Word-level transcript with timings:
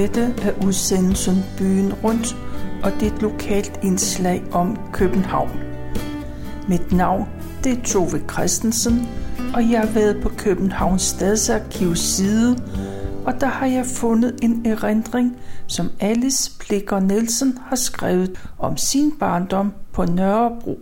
Dette 0.00 0.34
er 0.42 0.66
udsendelsen 0.66 1.44
Byen 1.58 1.92
Rundt, 1.92 2.36
og 2.82 2.92
det 2.92 3.08
er 3.08 3.12
et 3.14 3.22
lokalt 3.22 3.80
indslag 3.82 4.42
om 4.52 4.78
København. 4.92 5.50
Mit 6.68 6.92
navn 6.92 7.28
det 7.64 7.78
er 7.78 7.82
Tove 7.82 8.20
Christensen, 8.30 9.08
og 9.54 9.70
jeg 9.70 9.80
har 9.80 9.92
været 9.92 10.22
på 10.22 10.28
Københavns 10.28 11.02
Stadsarkivs 11.02 11.98
side, 11.98 12.56
og 13.26 13.40
der 13.40 13.46
har 13.46 13.66
jeg 13.66 13.86
fundet 13.86 14.38
en 14.42 14.66
erindring, 14.66 15.36
som 15.66 15.90
Alice 16.00 16.52
Plikker 16.60 17.00
Nielsen 17.00 17.58
har 17.66 17.76
skrevet 17.76 18.50
om 18.58 18.76
sin 18.76 19.12
barndom 19.18 19.72
på 19.92 20.04
Nørrebro. 20.04 20.78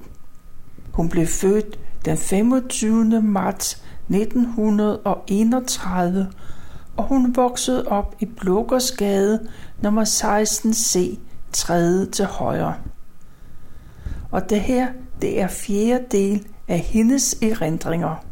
Hun 0.92 1.08
blev 1.08 1.26
født 1.26 1.78
den 2.04 2.16
25. 2.16 3.22
marts 3.22 3.82
1931, 4.10 6.28
og 6.98 7.04
hun 7.04 7.36
voksede 7.36 7.86
op 7.86 8.16
i 8.20 8.24
Blågårdsgade 8.24 9.48
nummer 9.82 10.04
16C, 10.04 11.18
tredje 11.52 12.06
til 12.06 12.24
højre. 12.24 12.74
Og 14.30 14.50
det 14.50 14.60
her, 14.60 14.88
det 15.22 15.40
er 15.40 15.48
fjerde 15.48 16.04
del 16.10 16.46
af 16.68 16.78
hendes 16.78 17.38
erindringer. 17.42 18.24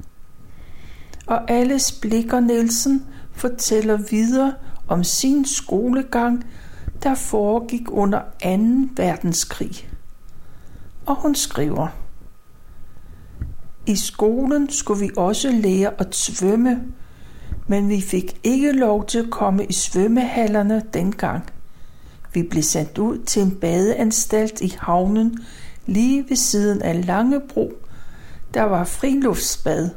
Og 1.27 1.51
Alice 1.51 2.01
Blikker 2.01 2.41
Nielsen 2.41 3.07
fortæller 3.33 3.97
videre 3.97 4.55
om 4.89 5.05
sin 5.05 5.45
skolegang, 5.45 6.47
der 7.03 7.15
foregik 7.15 7.91
under 7.91 8.21
2. 8.21 8.23
verdenskrig. 8.97 9.91
Og 11.07 11.15
hun 11.15 11.35
skriver, 11.35 11.89
I 13.87 13.97
skolen 13.97 14.71
skulle 14.71 15.01
vi 15.01 15.11
også 15.17 15.51
lære 15.51 15.91
at 15.99 16.15
svømme, 16.15 16.83
men 17.67 17.89
vi 17.89 18.01
fik 18.01 18.41
ikke 18.45 18.73
lov 18.73 19.07
til 19.07 19.19
at 19.19 19.31
komme 19.31 19.65
i 19.65 19.73
svømmehallerne 19.73 20.83
dengang. 20.95 21.45
Vi 22.35 22.43
blev 22.43 22.63
sendt 22.63 22.99
ud 22.99 23.19
til 23.19 23.43
en 23.43 23.57
badeanstalt 23.61 24.61
i 24.61 24.77
havnen 24.81 25.39
lige 25.87 26.25
ved 26.29 26.37
siden 26.37 26.83
af 26.83 27.07
Langebro. 27.07 27.73
Der 28.55 28.63
var 28.63 28.85
friluftsbad. 28.85 29.91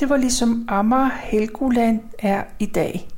Det 0.00 0.08
var 0.08 0.16
ligesom 0.16 0.64
Amager 0.68 1.10
Helgoland 1.22 2.00
er 2.18 2.42
i 2.58 2.66
dag. 2.66 3.08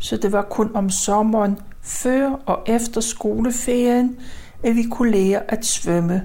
Så 0.00 0.16
det 0.16 0.32
var 0.32 0.42
kun 0.42 0.70
om 0.74 0.90
sommeren 0.90 1.58
før 1.82 2.30
og 2.46 2.62
efter 2.66 3.00
skoleferien, 3.00 4.16
at 4.62 4.76
vi 4.76 4.82
kunne 4.82 5.10
lære 5.10 5.50
at 5.50 5.66
svømme. 5.66 6.22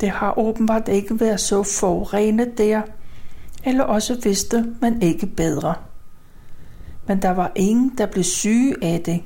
Det 0.00 0.10
har 0.10 0.38
åbenbart 0.38 0.88
ikke 0.88 1.20
været 1.20 1.40
så 1.40 1.62
forurenet 1.62 2.58
der, 2.58 2.82
eller 3.66 3.84
også 3.84 4.20
vidste 4.22 4.74
man 4.80 5.02
ikke 5.02 5.26
bedre. 5.26 5.74
Men 7.06 7.22
der 7.22 7.30
var 7.30 7.52
ingen, 7.54 7.92
der 7.98 8.06
blev 8.06 8.24
syge 8.24 8.74
af 8.82 9.00
det. 9.00 9.22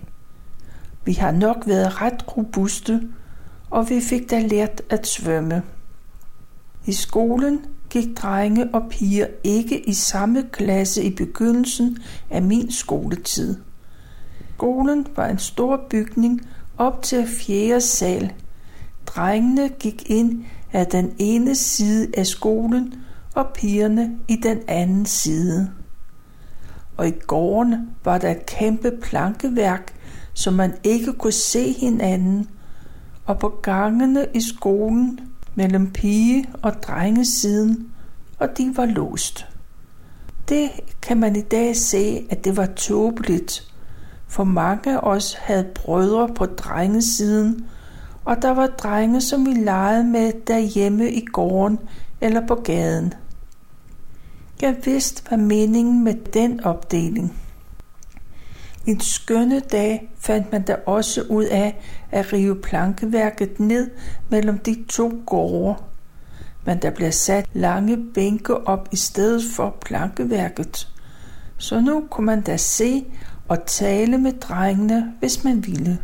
Vi 1.05 1.13
har 1.13 1.31
nok 1.31 1.57
været 1.67 2.03
ret 2.03 2.37
robuste, 2.37 3.03
og 3.71 3.91
vi 3.91 4.01
fik 4.01 4.31
da 4.31 4.39
lært 4.39 4.83
at 4.91 5.07
svømme. 5.07 5.63
I 6.87 6.93
skolen 6.93 7.65
gik 7.91 8.17
drenge 8.17 8.69
og 8.73 8.83
piger 8.91 9.27
ikke 9.45 9.89
i 9.89 9.93
samme 9.93 10.45
klasse 10.53 11.03
i 11.03 11.15
begyndelsen 11.15 11.99
af 12.31 12.43
min 12.43 12.73
skoletid. 12.73 13.57
Skolen 14.57 15.07
var 15.17 15.27
en 15.27 15.39
stor 15.39 15.81
bygning 15.91 16.41
op 16.79 17.03
til 17.03 17.27
fjerde 17.27 17.81
sal. 17.81 18.33
Drengene 19.07 19.69
gik 19.69 20.11
ind 20.11 20.45
af 20.73 20.87
den 20.87 21.15
ene 21.19 21.55
side 21.55 22.09
af 22.17 22.27
skolen, 22.27 22.95
og 23.35 23.47
pigerne 23.55 24.19
i 24.29 24.37
den 24.37 24.59
anden 24.69 25.07
side. 25.07 25.71
Og 26.97 27.09
i 27.09 27.13
gården 27.27 27.91
var 28.05 28.19
der 28.19 28.31
et 28.31 28.47
kæmpe 28.47 28.93
plankeværk, 29.03 29.95
så 30.35 30.51
man 30.51 30.75
ikke 30.85 31.13
kunne 31.13 31.33
se 31.33 31.73
hinanden, 31.73 32.49
og 33.27 33.39
på 33.39 33.49
gangene 33.63 34.27
i 34.35 34.41
skolen 34.41 35.21
mellem 35.55 35.91
pige- 35.91 36.49
og 36.63 36.73
drengesiden, 36.83 37.89
og 38.39 38.49
de 38.59 38.73
var 38.77 38.87
låst. 38.87 39.47
Det 40.49 40.71
kan 41.03 41.21
man 41.21 41.37
i 41.37 41.41
dag 41.41 41.77
se, 41.77 42.27
at 42.31 42.45
det 42.45 42.57
var 42.57 42.67
tåbeligt, 42.67 43.73
for 44.29 44.45
mange 44.45 44.93
af 44.93 44.99
os 45.03 45.35
havde 45.35 45.67
brødre 45.75 46.29
på 46.35 46.47
drengesiden, 46.47 47.67
og 48.25 48.43
der 48.43 48.51
var 48.51 48.67
drenge, 48.67 49.21
som 49.21 49.47
vi 49.47 49.51
legede 49.51 50.05
med 50.05 50.33
derhjemme 50.47 51.13
i 51.13 51.25
gården 51.25 51.79
eller 52.21 52.47
på 52.47 52.55
gaden. 52.55 53.15
Jeg 54.63 54.77
vidste, 54.85 55.23
hvad 55.29 55.39
meningen 55.39 56.05
med 56.05 56.15
den 56.15 56.65
opdeling. 56.65 57.41
En 58.87 59.01
skønne 59.01 59.61
dag 59.61 60.13
fandt 60.19 60.53
man 60.53 60.63
da 60.63 60.77
også 60.87 61.23
ud 61.23 61.45
af 61.45 61.81
at 62.11 62.33
rive 62.33 62.57
plankeværket 62.57 63.61
ned 63.61 63.91
mellem 64.29 64.59
de 64.59 64.85
to 64.89 65.23
gårde. 65.27 65.83
Men 66.67 66.79
der 66.79 66.91
blev 66.91 67.13
sat 67.13 67.47
lange 67.53 67.99
bænke 68.15 68.69
op 68.69 68.89
i 68.93 68.97
stedet 68.97 69.43
for 69.57 69.77
plankeværket. 69.87 70.89
Så 71.59 71.81
nu 71.81 72.05
kunne 72.11 72.27
man 72.27 72.41
da 72.41 72.57
se 72.57 73.05
og 73.49 73.67
tale 73.67 74.19
med 74.19 74.33
drengene, 74.33 75.15
hvis 75.19 75.45
man 75.45 75.67
ville. 75.67 75.99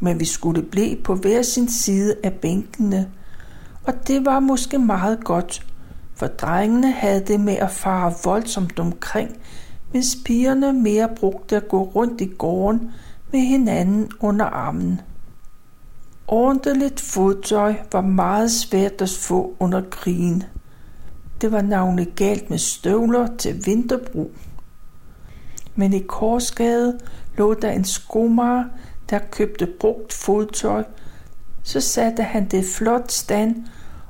Men 0.00 0.20
vi 0.20 0.24
skulle 0.24 0.62
blive 0.62 0.96
på 1.02 1.14
hver 1.14 1.42
sin 1.42 1.70
side 1.70 2.14
af 2.24 2.32
bænkene, 2.32 3.10
og 3.84 4.08
det 4.08 4.24
var 4.26 4.40
måske 4.40 4.78
meget 4.78 5.24
godt, 5.24 5.66
for 6.18 6.26
drengene 6.26 6.92
havde 6.92 7.20
det 7.20 7.40
med 7.40 7.56
at 7.56 7.70
fare 7.70 8.12
voldsomt 8.24 8.78
omkring, 8.78 9.38
mens 9.92 10.18
pigerne 10.24 10.72
mere 10.72 11.08
brugte 11.16 11.56
at 11.56 11.68
gå 11.68 11.82
rundt 11.82 12.20
i 12.20 12.34
gården 12.38 12.90
med 13.32 13.40
hinanden 13.40 14.10
under 14.20 14.44
armen. 14.44 15.00
Ordentligt 16.28 17.00
fodtøj 17.00 17.74
var 17.92 18.00
meget 18.00 18.50
svært 18.50 19.02
at 19.02 19.10
få 19.10 19.56
under 19.58 19.82
krigen. 19.90 20.42
Det 21.40 21.52
var 21.52 21.62
navnet 21.62 22.16
galt 22.16 22.50
med 22.50 22.58
støvler 22.58 23.36
til 23.36 23.66
vinterbrug. 23.66 24.30
Men 25.74 25.92
i 25.92 25.98
Korsgade 25.98 26.98
lå 27.36 27.54
der 27.54 27.70
en 27.70 27.84
skomager, 27.84 28.64
der 29.10 29.18
købte 29.18 29.68
brugt 29.80 30.12
fodtøj. 30.12 30.84
Så 31.62 31.80
satte 31.80 32.22
han 32.22 32.48
det 32.48 32.64
flot 32.76 33.12
stand, 33.12 33.66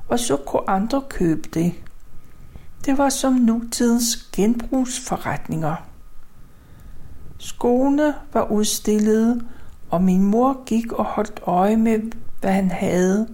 og 0.07 0.19
så 0.19 0.37
kunne 0.37 0.69
andre 0.69 1.01
købe 1.09 1.49
det. 1.53 1.73
Det 2.85 2.97
var 2.97 3.09
som 3.09 3.33
nutidens 3.33 4.29
genbrugsforretninger. 4.35 5.75
Skoene 7.37 8.13
var 8.33 8.51
udstillede, 8.51 9.41
og 9.89 10.03
min 10.03 10.23
mor 10.23 10.63
gik 10.65 10.91
og 10.91 11.05
holdt 11.05 11.39
øje 11.45 11.77
med, 11.77 11.99
hvad 12.41 12.51
han 12.51 12.71
havde. 12.71 13.27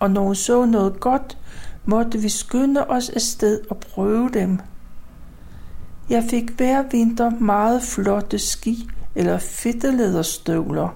Og 0.00 0.10
når 0.10 0.22
hun 0.22 0.34
så 0.34 0.64
noget 0.64 1.00
godt, 1.00 1.38
måtte 1.84 2.18
vi 2.18 2.28
skynde 2.28 2.86
os 2.86 3.08
afsted 3.08 3.60
og 3.70 3.76
prøve 3.76 4.30
dem. 4.34 4.58
Jeg 6.10 6.24
fik 6.30 6.50
hver 6.50 6.82
vinter 6.90 7.30
meget 7.30 7.82
flotte 7.82 8.38
ski 8.38 8.88
eller 9.14 9.38
fedtelederstøvler. 9.38 10.88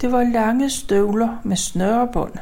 Det 0.00 0.12
var 0.12 0.24
lange 0.24 0.70
støvler 0.70 1.40
med 1.44 1.56
snørebånd 1.56 2.32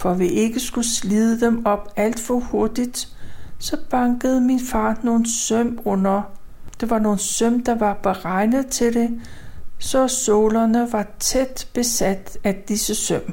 for 0.00 0.14
vi 0.14 0.26
ikke 0.28 0.60
skulle 0.60 0.88
slide 0.88 1.40
dem 1.40 1.66
op 1.66 1.92
alt 1.96 2.20
for 2.20 2.38
hurtigt, 2.38 3.08
så 3.58 3.76
bankede 3.90 4.40
min 4.40 4.60
far 4.60 4.98
nogle 5.02 5.24
søm 5.30 5.78
under. 5.84 6.22
Det 6.80 6.90
var 6.90 6.98
nogle 6.98 7.18
søm, 7.18 7.64
der 7.64 7.74
var 7.74 7.94
beregnet 7.94 8.66
til 8.66 8.94
det, 8.94 9.20
så 9.78 10.08
sålerne 10.08 10.92
var 10.92 11.06
tæt 11.18 11.68
besat 11.74 12.38
af 12.44 12.64
disse 12.68 12.94
søm. 12.94 13.32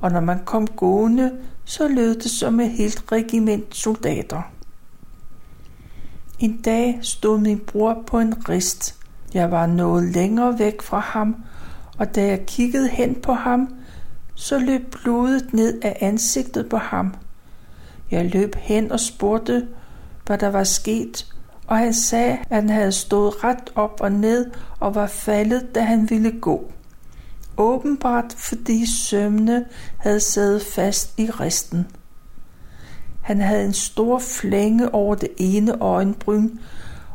Og 0.00 0.12
når 0.12 0.20
man 0.20 0.38
kom 0.44 0.66
gående, 0.66 1.32
så 1.64 1.88
lød 1.88 2.14
det 2.14 2.30
som 2.30 2.60
et 2.60 2.70
helt 2.70 3.04
regiment 3.12 3.76
soldater. 3.76 4.42
En 6.38 6.60
dag 6.62 6.98
stod 7.02 7.38
min 7.38 7.58
bror 7.58 8.02
på 8.06 8.18
en 8.18 8.48
rist. 8.48 8.96
Jeg 9.34 9.50
var 9.50 9.66
noget 9.66 10.12
længere 10.12 10.58
væk 10.58 10.82
fra 10.82 10.98
ham, 10.98 11.36
og 11.98 12.14
da 12.14 12.26
jeg 12.26 12.46
kiggede 12.46 12.88
hen 12.88 13.14
på 13.14 13.32
ham, 13.32 13.68
så 14.34 14.58
løb 14.58 14.94
blodet 15.02 15.54
ned 15.54 15.80
af 15.82 15.98
ansigtet 16.00 16.68
på 16.68 16.76
ham. 16.76 17.14
Jeg 18.10 18.30
løb 18.30 18.54
hen 18.56 18.92
og 18.92 19.00
spurgte, 19.00 19.66
hvad 20.26 20.38
der 20.38 20.48
var 20.48 20.64
sket, 20.64 21.34
og 21.66 21.78
han 21.78 21.94
sagde, 21.94 22.32
at 22.32 22.56
han 22.56 22.70
havde 22.70 22.92
stået 22.92 23.44
ret 23.44 23.72
op 23.74 24.00
og 24.00 24.12
ned 24.12 24.50
og 24.80 24.94
var 24.94 25.06
faldet, 25.06 25.74
da 25.74 25.80
han 25.80 26.10
ville 26.10 26.40
gå. 26.40 26.72
Åbenbart 27.56 28.34
fordi 28.36 28.86
sømne 28.96 29.64
havde 29.98 30.20
siddet 30.20 30.62
fast 30.62 31.18
i 31.18 31.30
resten. 31.30 31.86
Han 33.22 33.40
havde 33.40 33.64
en 33.64 33.72
stor 33.72 34.18
flænge 34.18 34.94
over 34.94 35.14
det 35.14 35.28
ene 35.36 35.80
øjenbryn, 35.80 36.50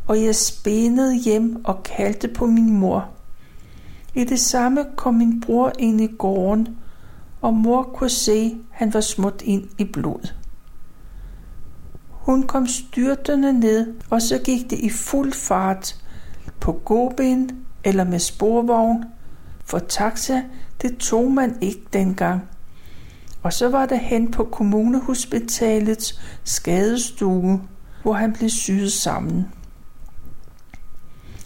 og 0.08 0.24
jeg 0.24 0.36
spændede 0.36 1.16
hjem 1.16 1.66
og 1.66 1.84
kaldte 1.84 2.28
på 2.28 2.46
min 2.46 2.70
mor. 2.70 3.10
I 4.16 4.24
det 4.24 4.40
samme 4.40 4.86
kom 4.96 5.14
min 5.14 5.42
bror 5.42 5.72
ind 5.80 6.02
i 6.02 6.08
gården, 6.08 6.79
og 7.42 7.54
mor 7.54 7.84
kunne 7.84 8.10
se, 8.10 8.58
han 8.72 8.94
var 8.94 9.02
smut 9.02 9.42
ind 9.42 9.70
i 9.78 9.84
blod. 9.84 10.34
Hun 12.10 12.44
kom 12.44 12.68
styrtende 12.68 13.60
ned, 13.60 13.94
og 14.10 14.22
så 14.22 14.40
gik 14.46 14.70
det 14.70 14.80
i 14.80 14.90
fuld 14.90 15.34
fart 15.34 15.96
på 16.60 16.72
gåben 16.72 17.66
eller 17.84 18.04
med 18.04 18.20
sporvogn, 18.20 19.06
for 19.66 19.80
taxa, 19.80 20.42
det 20.82 20.98
tog 20.98 21.32
man 21.32 21.58
ikke 21.62 21.84
dengang. 21.94 22.42
Og 23.44 23.54
så 23.54 23.70
var 23.70 23.86
det 23.86 24.00
hen 24.00 24.32
på 24.32 24.44
kommunehospitalets 24.44 26.22
skadestue, 26.44 27.62
hvor 28.02 28.14
han 28.14 28.34
blev 28.34 28.50
syet 28.50 28.92
sammen. 28.92 29.48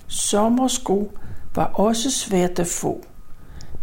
Sommersko 0.07 1.18
var 1.56 1.66
også 1.66 2.12
svært 2.12 2.60
at 2.60 2.68
få, 2.68 3.04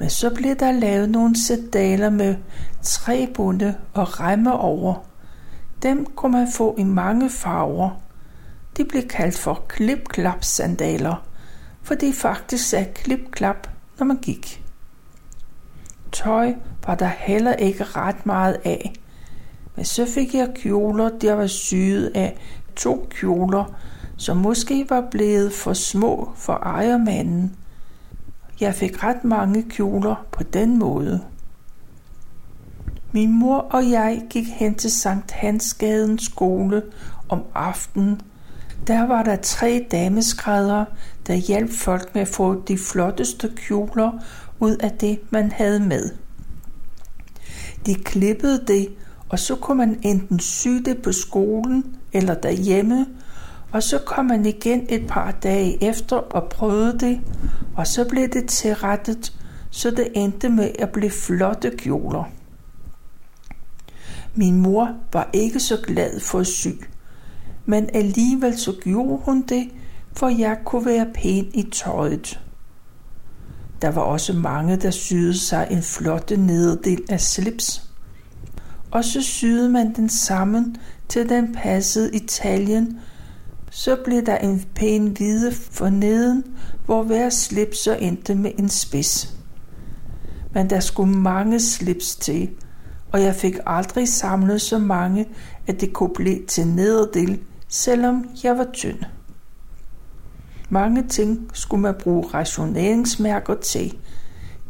men 0.00 0.11
så 0.11 0.31
blev 0.35 0.56
der 0.56 0.73
lavet 0.73 1.11
nogle 1.11 1.47
sedaler 1.47 2.11
med 2.11 2.37
træbunde 2.82 3.75
og 3.94 4.20
remme 4.20 4.52
over. 4.52 4.94
Dem 5.82 6.06
kunne 6.06 6.32
man 6.32 6.49
få 6.52 6.75
i 6.79 6.85
mange 6.85 7.31
farver. 7.31 7.91
De 8.76 8.85
blev 8.85 9.02
kaldt 9.08 9.38
for 9.38 9.64
klip 9.69 10.08
sandaler 10.41 11.31
for 11.82 11.94
de 11.94 12.12
faktisk 12.12 12.69
sagde 12.69 12.93
klip-klap, 12.94 13.69
når 13.99 14.06
man 14.06 14.17
gik. 14.17 14.64
Tøj 16.12 16.55
var 16.87 16.94
der 16.94 17.06
heller 17.19 17.52
ikke 17.52 17.85
ret 17.85 18.26
meget 18.26 18.56
af, 18.64 18.93
men 19.76 19.85
så 19.85 20.06
fik 20.06 20.35
jeg 20.35 20.49
kjoler, 20.55 21.08
der 21.19 21.35
var 21.35 21.47
syet 21.47 22.12
af 22.14 22.37
to 22.76 23.08
kjoler, 23.11 23.64
som 24.17 24.37
måske 24.37 24.87
var 24.91 25.05
blevet 25.11 25.52
for 25.52 25.73
små 25.73 26.32
for 26.37 26.52
ejermanden. 26.52 27.56
Jeg 28.61 28.75
fik 28.75 29.05
ret 29.05 29.25
mange 29.25 29.62
kjoler 29.62 30.27
på 30.33 30.43
den 30.43 30.79
måde. 30.79 31.21
Min 33.12 33.33
mor 33.39 33.59
og 33.59 33.91
jeg 33.91 34.23
gik 34.31 34.49
hen 34.49 34.75
til 34.75 34.91
Sankt 34.91 35.31
Hansgadens 35.31 36.23
skole 36.23 36.83
om 37.29 37.43
aftenen. 37.55 38.21
Der 38.87 39.07
var 39.07 39.23
der 39.23 39.37
tre 39.37 39.87
dameskrædder, 39.91 40.85
der 41.27 41.35
hjalp 41.35 41.71
folk 41.71 42.15
med 42.15 42.23
at 42.23 42.29
få 42.29 42.62
de 42.69 42.79
flotteste 42.79 43.53
kjoler 43.57 44.12
ud 44.61 44.77
af 44.77 44.91
det, 44.91 45.21
man 45.31 45.53
havde 45.53 45.81
med. 45.81 46.11
De 47.87 47.95
klippede 47.95 48.65
det, 48.67 48.89
og 49.29 49.39
så 49.39 49.57
kunne 49.57 49.79
man 49.79 49.99
enten 50.03 50.39
sy 50.39 50.69
det 50.69 51.03
på 51.03 51.12
skolen 51.12 51.97
eller 52.12 52.35
derhjemme, 52.35 53.07
og 53.73 53.83
så 53.83 53.99
kom 53.99 54.31
han 54.31 54.47
igen 54.47 54.87
et 54.89 55.07
par 55.09 55.31
dage 55.31 55.85
efter 55.85 56.17
og 56.17 56.49
prøvede 56.49 56.99
det, 56.99 57.21
og 57.77 57.87
så 57.87 58.09
blev 58.09 58.29
det 58.29 58.49
tilrettet, 58.49 59.33
så 59.71 59.91
det 59.91 60.09
endte 60.15 60.49
med 60.49 60.71
at 60.79 60.91
blive 60.91 61.11
flotte 61.11 61.71
kjoler. 61.79 62.25
Min 64.35 64.57
mor 64.57 64.97
var 65.13 65.31
ikke 65.33 65.61
så 65.61 65.77
glad 65.87 66.21
for 66.21 66.39
at 66.39 66.47
sy, 66.47 66.69
men 67.67 67.89
alligevel 67.95 68.59
så 68.59 68.73
gjorde 68.83 69.23
hun 69.25 69.43
det, 69.43 69.69
for 70.13 70.29
jeg 70.29 70.59
kunne 70.65 70.87
være 70.87 71.07
pæn 71.15 71.51
i 71.55 71.63
tøjet. 71.73 72.41
Der 73.83 73.91
var 73.91 74.03
også 74.03 74.33
mange, 74.33 74.77
der 74.77 74.91
syede 74.91 75.39
sig 75.39 75.69
en 75.71 75.83
flotte 75.83 76.37
nederdel 76.37 77.03
af 77.09 77.21
slips. 77.21 77.91
Og 78.91 79.05
så 79.05 79.23
syede 79.23 79.69
man 79.69 79.95
den 79.95 80.09
sammen, 80.09 80.77
til 81.09 81.29
den 81.29 81.55
passede 81.55 82.17
i 82.17 82.19
taljen. 82.19 83.01
Så 83.71 83.97
blev 84.05 84.27
der 84.27 84.37
en 84.37 84.65
pæn 84.75 85.07
hvide 85.07 85.53
for 85.53 85.89
neden, 85.89 86.45
hvor 86.87 87.03
hver 87.03 87.31
slips 87.31 87.79
så 87.79 87.95
endte 87.95 88.35
med 88.35 88.53
en 88.59 88.69
spids. 88.69 89.35
Men 90.55 90.71
der 90.71 90.81
skulle 90.81 91.15
mange 91.15 91.61
slips 91.61 92.17
til, 92.17 92.51
og 93.13 93.23
jeg 93.23 93.35
fik 93.35 93.59
aldrig 93.67 94.09
samlet 94.09 94.61
så 94.61 94.79
mange, 94.79 95.29
at 95.67 95.81
det 95.81 95.93
kunne 95.93 96.15
blive 96.15 96.47
til 96.47 96.67
nederdel, 96.67 97.41
selvom 97.69 98.29
jeg 98.45 98.59
var 98.59 98.67
tynd. 98.73 98.99
Mange 100.69 101.09
ting 101.09 101.51
skulle 101.53 101.83
man 101.83 101.95
bruge 102.03 102.25
rationeringsmærker 102.35 103.55
til. 103.55 103.97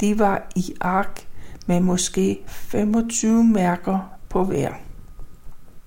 De 0.00 0.19
var 0.19 0.50
i 0.56 0.75
ark 0.81 1.26
med 1.67 1.81
måske 1.81 2.43
25 2.47 3.44
mærker 3.44 4.12
på 4.29 4.44
hver. 4.44 4.70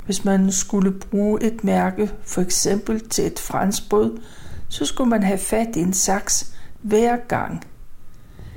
Hvis 0.06 0.26
man 0.26 0.52
skulle 0.52 0.92
bruge 0.92 1.44
et 1.44 1.64
mærke, 1.64 2.12
for 2.24 2.42
eksempel 2.42 3.10
til 3.10 3.26
et 3.26 3.40
franskbrød, 3.40 4.18
så 4.68 4.86
skulle 4.86 5.10
man 5.10 5.24
have 5.24 5.38
fat 5.38 5.76
i 5.76 5.80
en 5.80 5.94
saks 5.94 6.54
hver 6.82 7.18
gang. 7.28 7.64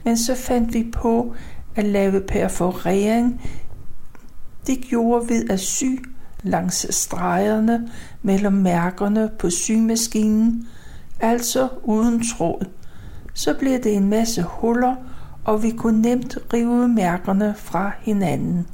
Men 0.05 0.19
så 0.19 0.35
fandt 0.35 0.75
vi 0.75 0.91
på 0.93 1.35
at 1.75 1.85
lave 1.85 2.21
perforering. 2.21 3.41
Det 4.67 4.81
gjorde 4.81 5.29
ved 5.29 5.51
at 5.51 5.61
sy 5.61 5.85
langs 6.43 6.95
stregerne 6.95 7.89
mellem 8.23 8.53
mærkerne 8.53 9.31
på 9.39 9.51
symaskinen, 9.51 10.69
altså 11.21 11.69
uden 11.83 12.23
tråd. 12.37 12.67
Så 13.35 13.55
blev 13.59 13.73
det 13.83 13.95
en 13.95 14.09
masse 14.09 14.43
huller, 14.43 14.95
og 15.45 15.63
vi 15.63 15.71
kunne 15.71 16.03
nemt 16.03 16.39
rive 16.53 16.89
mærkerne 16.89 17.55
fra 17.59 17.93
hinanden. 18.01 18.67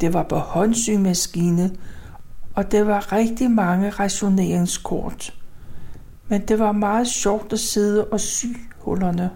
Det 0.00 0.12
var 0.12 0.22
på 0.22 0.36
håndsymaskine, 0.36 1.70
og 2.54 2.72
det 2.72 2.86
var 2.86 3.12
rigtig 3.12 3.50
mange 3.50 3.90
rationeringskort. 3.90 5.34
Men 6.28 6.40
det 6.40 6.58
var 6.58 6.72
meget 6.72 7.08
sjovt 7.08 7.52
at 7.52 7.58
sidde 7.58 8.04
og 8.04 8.20
sy 8.20 8.46
hullerne. 8.78 9.30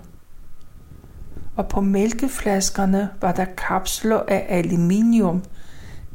Og 1.57 1.69
på 1.69 1.81
mælkeflaskerne 1.81 3.09
var 3.21 3.33
der 3.33 3.45
kapsler 3.45 4.21
af 4.29 4.47
aluminium. 4.49 5.43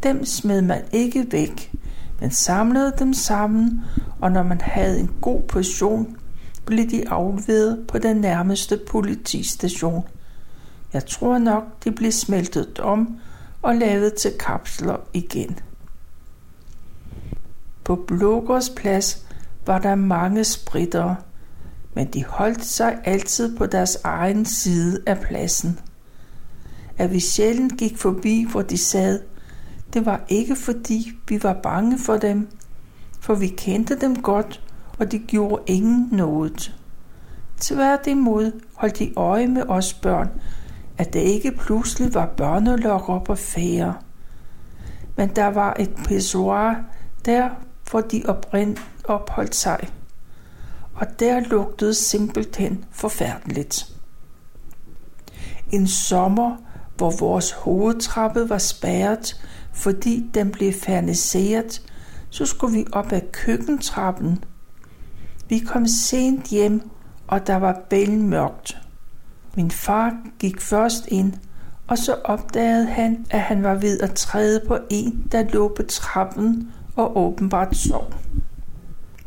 Dem 0.04 0.26
smed 0.26 0.62
man 0.62 0.82
ikke 0.92 1.26
væk, 1.32 1.72
men 2.22 2.32
samlede 2.32 2.94
dem 3.00 3.14
sammen, 3.14 3.82
og 4.22 4.32
når 4.32 4.44
man 4.44 4.62
havde 4.62 5.00
en 5.00 5.12
god 5.22 5.42
portion, 5.42 6.18
blev 6.66 6.90
de 6.90 7.10
afleveret 7.10 7.86
på 7.88 7.98
den 7.98 8.18
nærmeste 8.18 8.80
politistation. 8.90 10.04
Jeg 10.94 11.06
tror 11.06 11.38
nok, 11.38 11.84
de 11.84 11.92
blev 11.92 12.12
smeltet 12.12 12.80
om 12.80 13.18
og 13.68 13.76
lavet 13.76 14.14
til 14.14 14.32
kapsler 14.40 14.96
igen. 15.14 15.60
På 17.84 17.96
Blågårds 17.96 18.70
plads 18.70 19.26
var 19.66 19.80
der 19.80 19.96
mange 19.96 20.44
spritter, 20.44 21.16
men 21.94 22.08
de 22.08 22.26
holdt 22.26 22.66
sig 22.66 23.00
altid 23.04 23.58
på 23.58 23.66
deres 23.66 23.98
egen 24.04 24.46
side 24.46 25.02
af 25.06 25.20
pladsen. 25.20 25.80
At 26.98 27.12
vi 27.12 27.20
sjældent 27.20 27.78
gik 27.78 27.98
forbi, 27.98 28.48
hvor 28.52 28.62
de 28.62 28.78
sad, 28.78 29.22
det 29.94 30.06
var 30.06 30.22
ikke 30.30 30.56
fordi 30.56 31.12
vi 31.30 31.44
var 31.44 31.60
bange 31.64 32.00
for 32.00 32.18
dem, 32.18 32.50
for 33.20 33.36
vi 33.36 33.48
kendte 33.48 34.00
dem 34.00 34.22
godt, 34.22 34.64
og 35.00 35.12
de 35.12 35.20
gjorde 35.20 35.64
ingen 35.66 36.10
noget. 36.12 36.76
Tværtimod 37.62 38.52
holdt 38.74 39.00
de 39.00 39.14
øje 39.16 39.48
med 39.48 39.64
os 39.68 39.94
børn, 39.94 40.30
at 40.98 41.14
det 41.14 41.20
ikke 41.20 41.52
pludselig 41.52 42.14
var 42.14 42.26
børnelokker 42.26 43.20
på 43.20 43.36
fære. 43.36 43.96
Men 45.16 45.30
der 45.36 45.48
var 45.48 45.76
et 45.80 45.92
pissoir 46.08 46.76
der, 47.26 47.50
hvor 47.92 48.02
de 48.02 48.24
oprind 48.28 48.78
opholdt 49.04 49.56
sig. 49.56 49.90
Og 50.94 51.20
der 51.20 51.40
lugtede 51.40 51.94
simpelthen 51.94 52.86
forfærdeligt. 52.92 53.94
En 55.72 55.88
sommer, 55.88 56.56
hvor 56.98 57.14
vores 57.20 57.52
hovedtrappe 57.52 58.50
var 58.50 58.58
spærret, 58.58 59.42
fordi 59.74 60.30
den 60.34 60.52
blev 60.52 60.74
ferniseret, 60.74 61.82
så 62.30 62.46
skulle 62.46 62.78
vi 62.78 62.86
op 62.92 63.12
ad 63.12 63.22
køkkentrappen. 63.32 64.44
Vi 65.50 65.60
kom 65.60 65.88
sent 65.88 66.48
hjem, 66.48 66.90
og 67.28 67.48
der 67.48 67.56
var 67.56 67.82
bælmørkt. 67.90 68.28
mørkt. 68.30 68.87
Min 69.58 69.72
far 69.72 70.18
gik 70.40 70.62
først 70.62 71.08
ind, 71.08 71.34
og 71.88 71.98
så 71.98 72.16
opdagede 72.24 72.86
han, 72.86 73.26
at 73.30 73.40
han 73.40 73.64
var 73.64 73.76
ved 73.76 74.00
at 74.00 74.14
træde 74.14 74.62
på 74.68 74.78
en, 74.90 75.28
der 75.32 75.44
lå 75.44 75.74
på 75.76 75.84
trappen 75.84 76.72
og 76.96 77.18
åbenbart 77.18 77.76
sov. 77.76 78.14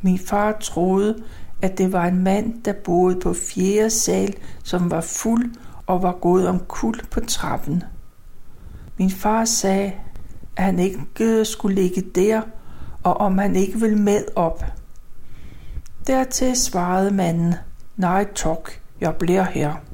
Min 0.03 0.19
far 0.19 0.53
troede, 0.61 1.23
at 1.63 1.79
det 1.79 1.93
var 1.93 2.07
en 2.07 2.25
mand, 2.25 2.63
der 2.63 2.73
boede 2.85 3.21
på 3.21 3.35
fjerde 3.35 3.91
sal, 3.91 4.35
som 4.65 4.91
var 4.91 5.01
fuld 5.01 5.55
og 5.87 6.03
var 6.03 6.13
gået 6.13 6.49
omkuld 6.49 7.01
på 7.11 7.21
trappen. 7.21 7.83
Min 8.99 9.11
far 9.11 9.45
sagde, 9.45 9.93
at 10.57 10.65
han 10.65 10.79
ikke 10.79 11.45
skulle 11.45 11.75
ligge 11.75 12.01
der, 12.15 12.43
og 13.03 13.17
om 13.17 13.39
han 13.39 13.57
ikke 13.57 13.81
ville 13.81 13.99
med 13.99 14.25
op. 14.37 14.65
Dertil 16.07 16.57
svarede 16.57 17.11
manden, 17.11 17.55
nej 17.97 18.27
tak, 18.35 18.71
jeg 19.01 19.15
bliver 19.15 19.45
her. 19.45 19.90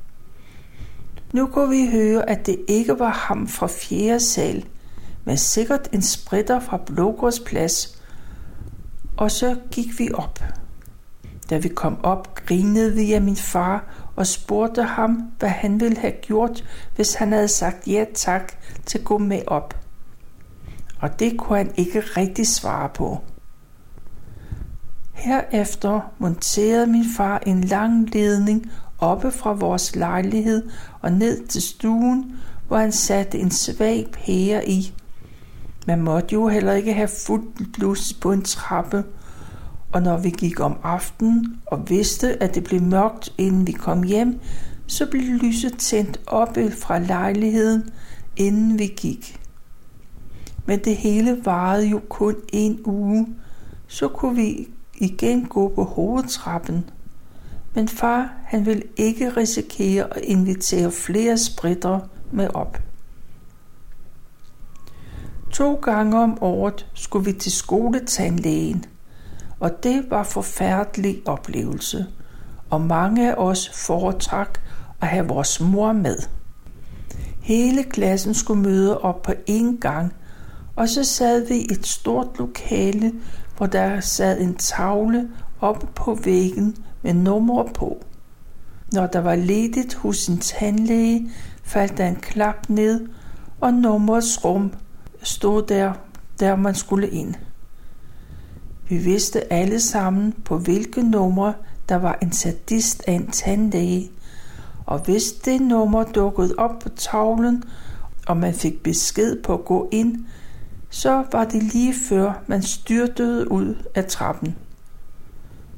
Nu 1.33 1.47
kunne 1.47 1.71
vi 1.71 1.91
høre, 1.91 2.31
at 2.31 2.47
det 2.47 2.59
ikke 2.69 2.99
var 2.99 3.11
ham 3.11 3.49
fra 3.49 3.67
fjerde 3.67 4.21
sal, 4.21 4.65
men 5.25 5.39
sikkert 5.39 5.89
en 5.93 6.03
spritter 6.03 6.61
fra 6.61 6.77
Blågårds 6.87 7.41
plads. 7.41 8.03
Og 9.17 9.31
så 9.31 9.57
gik 9.71 9.99
vi 9.99 10.11
op. 10.15 10.45
Da 11.51 11.59
vi 11.59 11.69
kom 11.69 12.05
op, 12.05 12.35
grinede 12.35 12.95
vi 12.95 13.13
af 13.13 13.23
min 13.23 13.37
far 13.37 13.85
og 14.17 14.27
spurgte 14.27 14.83
ham, 14.83 15.33
hvad 15.39 15.49
han 15.49 15.81
ville 15.81 15.97
have 15.97 16.13
gjort, 16.23 16.65
hvis 16.97 17.15
han 17.15 17.33
havde 17.33 17.49
sagt 17.49 17.89
ja 17.89 18.05
tak 18.15 18.53
til 18.87 18.99
at 18.99 19.05
gå 19.05 19.19
med 19.19 19.43
op. 19.47 19.75
og 21.01 21.21
det 21.21 21.39
kunne 21.39 21.59
han 21.59 21.73
ikke 21.77 22.01
rigtig 22.01 22.47
svare 22.47 22.89
på. 22.95 23.21
Herefter 25.13 26.01
monterede 26.19 26.87
min 26.87 27.05
far 27.17 27.39
en 27.47 27.61
lang 27.61 28.15
ledning 28.15 28.73
oppe 28.99 29.31
fra 29.31 29.53
vores 29.53 29.97
lejlighed 29.97 30.69
og 31.01 31.13
ned 31.13 31.47
til 31.47 31.63
stuen, 31.63 32.37
hvor 32.69 32.77
han 32.77 32.93
satte 32.93 33.39
en 33.39 33.51
svag 33.51 34.07
pære 34.13 34.69
i. 34.69 34.95
Man 35.87 36.03
måtte 36.03 36.33
jo 36.33 36.49
heller 36.49 36.73
ikke 36.73 36.93
have 36.93 37.09
fuldt 37.27 37.73
blus 37.73 38.13
på 38.13 38.33
en 38.33 38.43
trappe, 38.43 39.05
og 39.93 40.03
når 40.03 40.19
vi 40.19 40.31
gik 40.31 40.61
om 40.61 40.77
aftenen 40.83 41.61
og 41.67 41.91
vidste, 41.91 42.43
at 42.43 42.55
det 42.55 42.65
blev 42.65 42.83
mørkt, 42.83 43.33
inden 43.39 43.67
vi 43.67 43.73
kom 43.73 44.03
hjem, 44.03 44.41
så 44.87 45.07
blev 45.07 45.23
lyset 45.23 45.79
tændt 45.79 46.21
oppe 46.27 46.71
fra 46.71 46.99
lejligheden, 46.99 47.91
inden 48.37 48.79
vi 48.79 48.87
gik. 48.87 49.41
Men 50.67 50.85
det 50.85 50.97
hele 50.97 51.41
varede 51.45 51.87
jo 51.87 52.01
kun 52.09 52.35
en 52.53 52.81
uge, 52.85 53.27
så 53.87 54.09
kunne 54.09 54.37
vi 54.37 54.69
igen 54.95 55.45
gå 55.45 55.73
på 55.75 55.85
hovedtrappen. 55.85 56.91
Men 57.77 57.89
far, 57.89 58.31
han 58.45 58.67
ville 58.67 58.83
ikke 58.97 59.31
risikere 59.37 60.17
at 60.17 60.23
invitere 60.23 60.91
flere 60.91 61.39
spritter 61.39 62.01
med 62.33 62.49
op. 62.55 62.79
To 65.53 65.75
gange 65.75 66.19
om 66.19 66.43
året 66.43 66.87
skulle 66.95 67.25
vi 67.25 67.33
til 67.33 67.53
skoletandlægen, 67.53 68.85
og 69.61 69.83
det 69.83 70.05
var 70.11 70.23
forfærdelig 70.23 71.23
oplevelse, 71.27 72.07
og 72.71 72.81
mange 72.81 73.31
af 73.31 73.35
os 73.35 73.69
foretrak 73.69 74.59
at 75.01 75.09
have 75.09 75.29
vores 75.29 75.61
mor 75.61 75.93
med. 75.93 76.17
Hele 77.41 77.83
klassen 77.83 78.35
skulle 78.35 78.63
møde 78.63 79.01
op 79.01 79.23
på 79.23 79.33
én 79.51 79.79
gang, 79.81 80.15
og 80.77 80.89
så 80.89 81.05
sad 81.05 81.47
vi 81.49 81.55
i 81.55 81.73
et 81.73 81.87
stort 81.87 82.39
lokale, 82.39 83.13
hvor 83.57 83.67
der 83.67 84.01
sad 84.01 84.41
en 84.41 84.55
tavle 84.55 85.29
oppe 85.61 85.87
på 85.95 86.15
væggen 86.15 86.77
med 87.07 87.15
nummer 87.15 87.65
på. 87.75 88.05
Når 88.93 89.07
der 89.07 89.21
var 89.21 89.35
ledigt 89.35 89.95
hos 89.95 90.27
en 90.27 90.39
tandlæge, 90.39 91.31
faldt 91.63 91.99
der 91.99 92.07
en 92.07 92.17
klap 92.17 92.69
ned, 92.69 93.09
og 93.61 93.75
nummerets 93.75 94.45
rum 94.45 94.73
stod 95.23 95.63
der, 95.63 95.93
der 96.41 96.57
man 96.57 96.75
skulle 96.75 97.11
ind. 97.11 97.35
Vi 98.89 98.97
vidste 98.97 99.53
alle 99.53 99.81
sammen, 99.81 100.33
på 100.45 100.59
hvilke 100.59 101.03
numre 101.03 101.55
der 101.89 101.97
var 101.97 102.19
en 102.23 102.33
sadist 102.33 103.03
af 103.07 103.13
en 103.13 103.31
tandlæge, 103.31 104.11
og 104.87 104.99
hvis 104.99 105.33
det 105.33 105.61
nummer 105.61 106.05
dukkede 106.05 106.55
op 106.59 106.79
på 106.79 106.89
tavlen, 106.89 107.65
og 108.27 108.37
man 108.37 108.55
fik 108.55 108.83
besked 108.83 109.43
på 109.43 109.55
at 109.55 109.65
gå 109.65 109.89
ind, 109.93 110.25
så 110.91 111.25
var 111.33 111.45
det 111.45 111.63
lige 111.63 111.95
før 112.09 112.43
man 112.47 112.63
styrtede 112.63 113.53
ud 113.53 113.75
af 113.95 114.05
trappen. 114.05 114.57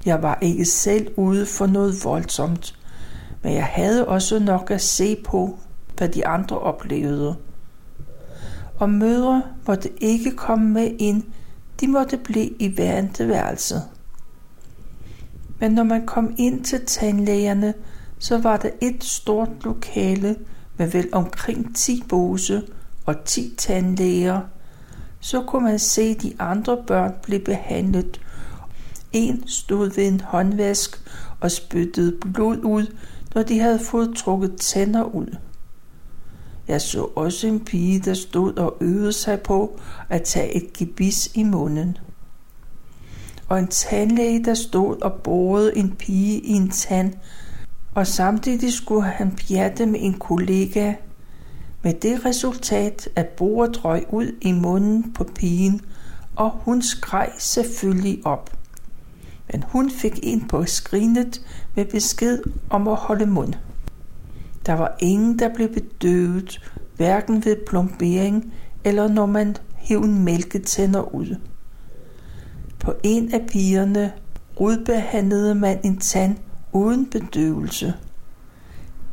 Jeg 0.06 0.22
var 0.22 0.38
ikke 0.40 0.64
selv 0.64 1.08
ude 1.16 1.46
for 1.46 1.66
noget 1.66 2.04
voldsomt, 2.04 2.78
men 3.42 3.54
jeg 3.54 3.64
havde 3.64 4.08
også 4.08 4.38
nok 4.38 4.70
at 4.70 4.80
se 4.80 5.16
på, 5.24 5.58
hvad 5.96 6.08
de 6.08 6.26
andre 6.26 6.58
oplevede. 6.58 7.36
Og 8.78 8.90
mødre 8.90 9.42
måtte 9.66 10.02
ikke 10.02 10.30
komme 10.30 10.68
med 10.68 10.90
ind, 10.98 11.22
de 11.80 11.88
måtte 11.88 12.16
blive 12.16 12.50
i 12.58 12.78
værenteværelset. 12.78 13.82
Men 15.60 15.72
når 15.72 15.82
man 15.82 16.06
kom 16.06 16.34
ind 16.38 16.64
til 16.64 16.86
tandlægerne, 16.86 17.74
så 18.18 18.38
var 18.38 18.56
der 18.56 18.70
et 18.80 19.04
stort 19.04 19.48
lokale 19.64 20.36
med 20.76 20.86
vel 20.86 21.08
omkring 21.12 21.76
10 21.76 22.04
bose 22.08 22.62
og 23.06 23.24
10 23.24 23.54
tandlæger. 23.58 24.40
Så 25.20 25.42
kunne 25.42 25.64
man 25.64 25.78
se 25.78 26.14
de 26.14 26.34
andre 26.38 26.78
børn 26.86 27.14
blive 27.22 27.40
behandlet. 27.40 28.20
En 29.18 29.48
stod 29.48 29.90
ved 29.90 30.08
en 30.08 30.20
håndvask 30.20 31.02
og 31.40 31.50
spyttede 31.50 32.16
blod 32.34 32.58
ud, 32.64 32.86
når 33.34 33.42
de 33.42 33.58
havde 33.58 33.78
fået 33.78 34.16
trukket 34.16 34.56
tænder 34.56 35.04
ud. 35.04 35.36
Jeg 36.68 36.80
så 36.80 37.02
også 37.16 37.46
en 37.46 37.64
pige, 37.64 38.00
der 38.00 38.14
stod 38.14 38.56
og 38.56 38.76
øvede 38.80 39.12
sig 39.12 39.40
på 39.40 39.80
at 40.08 40.22
tage 40.22 40.56
et 40.56 40.72
gebis 40.72 41.30
i 41.34 41.42
munden. 41.42 41.96
Og 43.48 43.58
en 43.58 43.68
tandlæge, 43.68 44.44
der 44.44 44.54
stod 44.54 45.02
og 45.02 45.12
borede 45.12 45.76
en 45.76 45.90
pige 45.90 46.40
i 46.40 46.52
en 46.52 46.70
tand, 46.70 47.14
og 47.94 48.06
samtidig 48.06 48.72
skulle 48.72 49.02
han 49.02 49.30
pjatte 49.30 49.86
med 49.86 50.00
en 50.02 50.14
kollega, 50.14 50.94
med 51.82 51.94
det 51.94 52.24
resultat, 52.24 53.08
at 53.16 53.26
bordet 53.26 53.84
røg 53.84 54.04
ud 54.10 54.32
i 54.40 54.52
munden 54.52 55.12
på 55.12 55.24
pigen, 55.24 55.80
og 56.36 56.50
hun 56.50 56.82
skreg 56.82 57.30
selvfølgelig 57.38 58.26
op. 58.26 58.57
Men 59.52 59.64
hun 59.68 59.90
fik 59.90 60.18
ind 60.22 60.48
på 60.48 60.64
skrinet 60.64 61.42
med 61.74 61.84
besked 61.84 62.42
om 62.70 62.88
at 62.88 62.96
holde 62.96 63.26
mund. 63.26 63.54
Der 64.66 64.72
var 64.72 64.96
ingen, 65.00 65.38
der 65.38 65.54
blev 65.54 65.68
bedøvet, 65.68 66.60
hverken 66.96 67.44
ved 67.44 67.56
plombering 67.66 68.52
eller 68.84 69.08
når 69.08 69.26
man 69.26 69.56
hev 69.76 69.98
en 69.98 70.24
mælketænder 70.24 71.14
ud. 71.14 71.36
På 72.78 72.94
en 73.02 73.34
af 73.34 73.46
pigerne 73.48 74.12
udbehandlede 74.56 75.54
man 75.54 75.80
en 75.84 75.98
tand 75.98 76.36
uden 76.72 77.06
bedøvelse. 77.06 77.94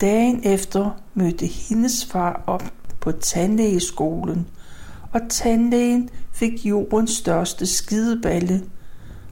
Dagen 0.02 0.42
efter 0.44 1.02
mødte 1.14 1.46
hendes 1.46 2.06
far 2.06 2.44
op 2.48 2.74
på 3.00 3.12
tandlægeskolen, 3.12 4.48
og 5.12 5.22
tandlægen 5.30 6.10
fik 6.32 6.66
jordens 6.66 7.12
største 7.12 7.66
skideballe, 7.66 8.64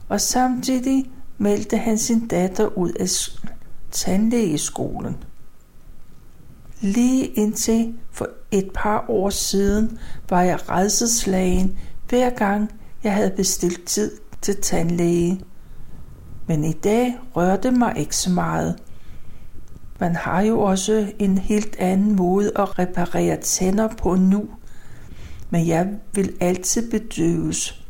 og 0.08 0.20
samtidig 0.20 1.10
meldte 1.38 1.76
han 1.76 1.98
sin 1.98 2.28
datter 2.28 2.78
ud 2.78 2.92
af 2.92 3.08
tandlægeskolen. 3.90 5.16
Lige 6.80 7.26
indtil 7.26 7.94
for 8.10 8.28
et 8.50 8.70
par 8.74 9.04
år 9.08 9.30
siden 9.30 9.98
var 10.30 10.42
jeg 10.42 10.70
redselslagen, 10.70 11.78
hver 12.08 12.30
gang 12.30 12.70
jeg 13.04 13.14
havde 13.14 13.32
bestilt 13.36 13.84
tid 13.84 14.10
til 14.42 14.56
tandlæge. 14.56 15.40
Men 16.46 16.64
i 16.64 16.72
dag 16.72 17.18
rørte 17.36 17.70
mig 17.70 17.92
ikke 17.96 18.16
så 18.16 18.30
meget. 18.30 18.78
Man 20.00 20.16
har 20.16 20.40
jo 20.40 20.60
også 20.60 21.12
en 21.18 21.38
helt 21.38 21.76
anden 21.78 22.16
måde 22.16 22.52
at 22.56 22.78
reparere 22.78 23.36
tænder 23.36 23.88
på 23.88 24.14
nu, 24.14 24.48
men 25.50 25.66
jeg 25.66 25.88
vil 26.12 26.36
altid 26.40 26.90
bedøves. 26.90 27.83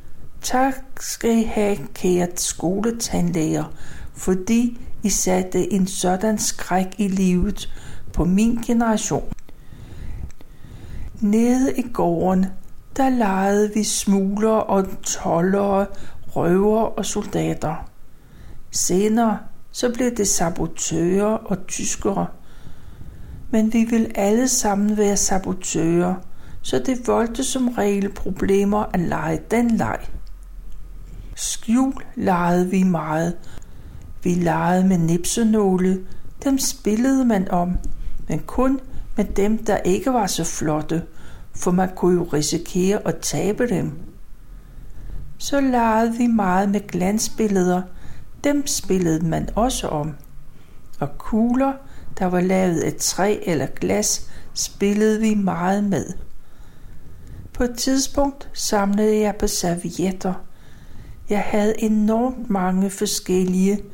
Tak 0.45 0.75
skal 1.01 1.39
I 1.39 1.43
have, 1.43 1.77
kære 1.95 2.29
skoletandlæger, 2.37 3.65
fordi 4.15 4.81
I 5.03 5.09
satte 5.09 5.73
en 5.73 5.87
sådan 5.87 6.39
skræk 6.39 6.87
i 6.99 7.09
livet 7.09 7.75
på 8.13 8.25
min 8.25 8.57
generation. 8.67 9.33
Nede 11.21 11.73
i 11.77 11.83
gården, 11.83 12.47
der 12.97 13.09
legede 13.09 13.75
vi 13.75 13.85
smugler 13.85 14.51
og 14.51 14.87
tollere, 15.03 15.87
røver 16.37 16.83
og 16.83 17.05
soldater. 17.05 17.91
Senere 18.71 19.39
så 19.71 19.93
blev 19.95 20.17
det 20.17 20.29
sabotører 20.29 21.37
og 21.37 21.67
tyskere. 21.67 22.27
Men 23.51 23.73
vi 23.73 23.85
vil 23.85 24.13
alle 24.15 24.49
sammen 24.49 24.97
være 24.97 25.17
sabotører, 25.17 26.15
så 26.63 26.79
det 26.87 27.09
voldte 27.09 27.45
som 27.45 27.69
regel 27.69 28.13
problemer 28.13 28.85
at 28.93 29.01
lege 29.01 29.41
den 29.51 29.71
leg. 29.71 29.99
Skjul 31.35 31.95
legede 32.15 32.71
vi 32.71 32.83
meget. 32.83 33.37
Vi 34.23 34.35
legede 34.35 34.87
med 34.87 34.99
nipsenåle, 34.99 36.01
dem 36.45 36.59
spillede 36.59 37.25
man 37.25 37.51
om, 37.51 37.79
men 38.29 38.39
kun 38.39 38.81
med 39.17 39.25
dem, 39.25 39.65
der 39.65 39.77
ikke 39.77 40.13
var 40.13 40.27
så 40.27 40.45
flotte, 40.45 41.03
for 41.57 41.71
man 41.71 41.89
kunne 41.97 42.15
jo 42.15 42.25
risikere 42.25 43.09
at 43.09 43.17
tabe 43.17 43.69
dem. 43.69 43.93
Så 45.39 45.61
legede 45.61 46.17
vi 46.17 46.27
meget 46.27 46.69
med 46.69 46.81
glansbilleder, 46.89 47.83
dem 48.45 48.67
spillede 48.67 49.27
man 49.27 49.49
også 49.55 49.89
om. 49.89 50.15
Og 51.01 51.19
kugler, 51.19 51.73
der 52.19 52.27
var 52.27 52.41
lavet 52.41 52.81
af 52.81 52.95
træ 52.99 53.39
eller 53.43 53.67
glas, 53.67 54.31
spillede 54.55 55.21
vi 55.21 55.35
meget 55.35 55.85
med. 55.85 56.07
På 57.53 57.65
et 57.65 57.75
tidspunkt 57.77 58.49
samlede 58.53 59.21
jeg 59.21 59.37
på 59.37 59.47
servietter. 59.47 60.35
Jeg 61.29 61.41
havde 61.41 61.83
enormt 61.83 62.51
mange 62.51 62.91
forskellige, 62.91 63.85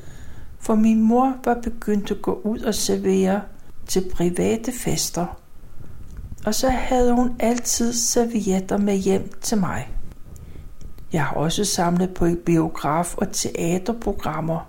for 0.60 0.74
min 0.74 1.02
mor 1.02 1.36
var 1.44 1.58
begyndt 1.62 2.10
at 2.10 2.22
gå 2.22 2.40
ud 2.44 2.58
og 2.58 2.74
servere 2.74 3.42
til 3.86 4.10
private 4.12 4.72
fester. 4.72 5.40
Og 6.46 6.54
så 6.54 6.68
havde 6.68 7.12
hun 7.12 7.36
altid 7.38 7.92
servietter 7.92 8.78
med 8.78 8.96
hjem 8.96 9.32
til 9.40 9.58
mig. 9.58 9.88
Jeg 11.12 11.24
har 11.24 11.36
også 11.36 11.64
samlet 11.64 12.14
på 12.14 12.26
biograf- 12.46 13.14
og 13.16 13.32
teaterprogrammer. 13.32 14.68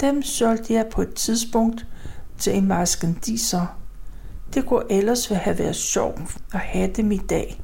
Dem 0.00 0.22
solgte 0.22 0.74
jeg 0.74 0.86
på 0.92 1.02
et 1.02 1.14
tidspunkt 1.14 1.86
til 2.38 2.56
en 2.56 2.68
marskandisser. 2.68 3.78
Det 4.54 4.66
kunne 4.66 4.84
ellers 4.90 5.26
have 5.26 5.58
været 5.58 5.76
sjovt 5.76 6.36
at 6.52 6.60
have 6.60 6.92
dem 6.96 7.12
i 7.12 7.18
dag. 7.18 7.62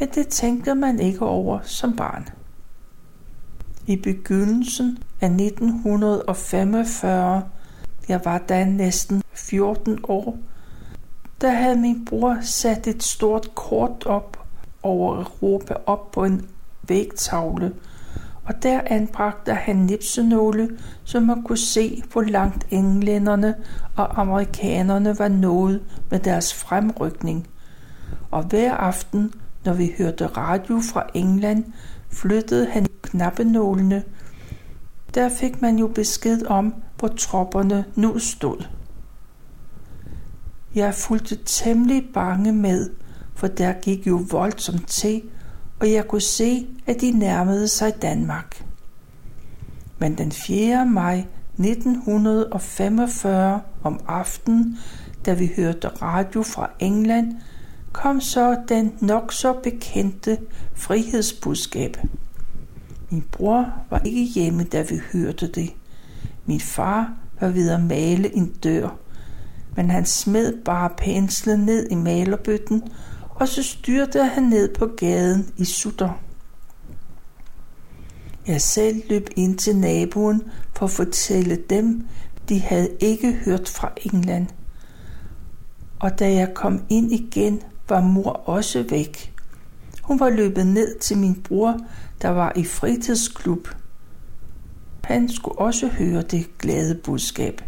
men 0.00 0.08
det 0.14 0.28
tænkte 0.28 0.74
man 0.74 1.00
ikke 1.00 1.22
over 1.22 1.58
som 1.62 1.96
barn. 1.96 2.28
I 3.90 3.96
begyndelsen 3.96 4.98
af 5.20 5.26
1945, 5.26 7.42
jeg 8.08 8.20
var 8.24 8.38
da 8.38 8.64
næsten 8.64 9.22
14 9.32 9.98
år, 10.08 10.38
der 11.40 11.50
havde 11.50 11.76
min 11.76 12.04
bror 12.04 12.38
sat 12.42 12.86
et 12.86 13.02
stort 13.02 13.54
kort 13.54 14.06
op 14.06 14.46
over 14.82 15.16
Europa 15.16 15.74
op 15.86 16.10
på 16.10 16.24
en 16.24 16.46
vægtavle, 16.88 17.72
og 18.44 18.62
der 18.62 18.80
anbragte 18.86 19.54
han 19.54 19.76
nipsenåle, 19.76 20.68
så 21.04 21.20
man 21.20 21.42
kunne 21.42 21.58
se, 21.58 22.02
hvor 22.12 22.22
langt 22.22 22.66
englænderne 22.70 23.54
og 23.96 24.20
amerikanerne 24.20 25.18
var 25.18 25.28
nået 25.28 25.82
med 26.10 26.18
deres 26.18 26.54
fremrykning. 26.54 27.48
Og 28.30 28.42
hver 28.42 28.74
aften, 28.74 29.32
når 29.64 29.72
vi 29.72 29.94
hørte 29.98 30.26
radio 30.26 30.80
fra 30.92 31.06
England, 31.14 31.64
flyttede 32.10 32.70
han 32.70 32.86
knappenålene. 33.02 34.02
Der 35.14 35.28
fik 35.28 35.62
man 35.62 35.78
jo 35.78 35.86
besked 35.86 36.46
om, 36.46 36.74
hvor 36.98 37.08
tropperne 37.08 37.84
nu 37.94 38.18
stod. 38.18 38.64
Jeg 40.74 40.94
fulgte 40.94 41.38
temmelig 41.46 42.04
bange 42.14 42.52
med, 42.52 42.90
for 43.34 43.46
der 43.46 43.72
gik 43.72 44.06
jo 44.06 44.24
voldsomt 44.30 44.88
til, 44.88 45.22
og 45.80 45.92
jeg 45.92 46.08
kunne 46.08 46.20
se, 46.20 46.66
at 46.86 47.00
de 47.00 47.10
nærmede 47.10 47.68
sig 47.68 48.02
Danmark. 48.02 48.64
Men 49.98 50.18
den 50.18 50.32
4. 50.32 50.86
maj 50.86 51.24
1945 51.58 53.60
om 53.82 54.00
aftenen, 54.06 54.78
da 55.26 55.34
vi 55.34 55.50
hørte 55.56 55.88
radio 55.88 56.42
fra 56.42 56.70
England, 56.78 57.36
kom 57.92 58.20
så 58.20 58.56
den 58.68 58.92
nok 59.00 59.32
så 59.32 59.52
bekendte 59.52 60.38
frihedsbudskab. 60.74 61.96
Min 63.10 63.24
bror 63.32 63.72
var 63.90 63.98
ikke 64.04 64.24
hjemme, 64.24 64.64
da 64.64 64.82
vi 64.82 65.00
hørte 65.12 65.46
det. 65.46 65.74
Min 66.46 66.60
far 66.60 67.12
var 67.40 67.48
ved 67.48 67.70
at 67.70 67.82
male 67.82 68.36
en 68.36 68.52
dør, 68.52 68.96
men 69.76 69.90
han 69.90 70.06
smed 70.06 70.62
bare 70.64 70.90
penslen 70.96 71.60
ned 71.60 71.90
i 71.90 71.94
malerbøtten, 71.94 72.82
og 73.30 73.48
så 73.48 73.62
styrte 73.62 74.24
han 74.24 74.42
ned 74.42 74.74
på 74.74 74.86
gaden 74.86 75.48
i 75.56 75.64
sutter. 75.64 76.20
Jeg 78.46 78.60
selv 78.60 79.02
løb 79.10 79.28
ind 79.36 79.58
til 79.58 79.76
naboen 79.76 80.42
for 80.76 80.86
at 80.86 80.90
fortælle 80.90 81.58
dem, 81.70 82.06
de 82.48 82.60
havde 82.60 82.88
ikke 83.00 83.32
hørt 83.32 83.68
fra 83.68 83.92
England. 83.96 84.46
Og 85.98 86.18
da 86.18 86.32
jeg 86.32 86.54
kom 86.54 86.82
ind 86.88 87.12
igen, 87.12 87.62
var 87.90 88.00
mor 88.00 88.32
også 88.32 88.84
væk. 88.90 89.32
Hun 90.02 90.20
var 90.20 90.30
løbet 90.30 90.66
ned 90.66 90.98
til 90.98 91.18
min 91.18 91.42
bror, 91.42 91.80
der 92.22 92.28
var 92.28 92.52
i 92.56 92.64
fritidsklub. 92.64 93.68
Han 95.04 95.28
skulle 95.28 95.58
også 95.58 95.88
høre 95.88 96.22
det 96.22 96.58
glade 96.58 96.94
budskab. 96.94 97.62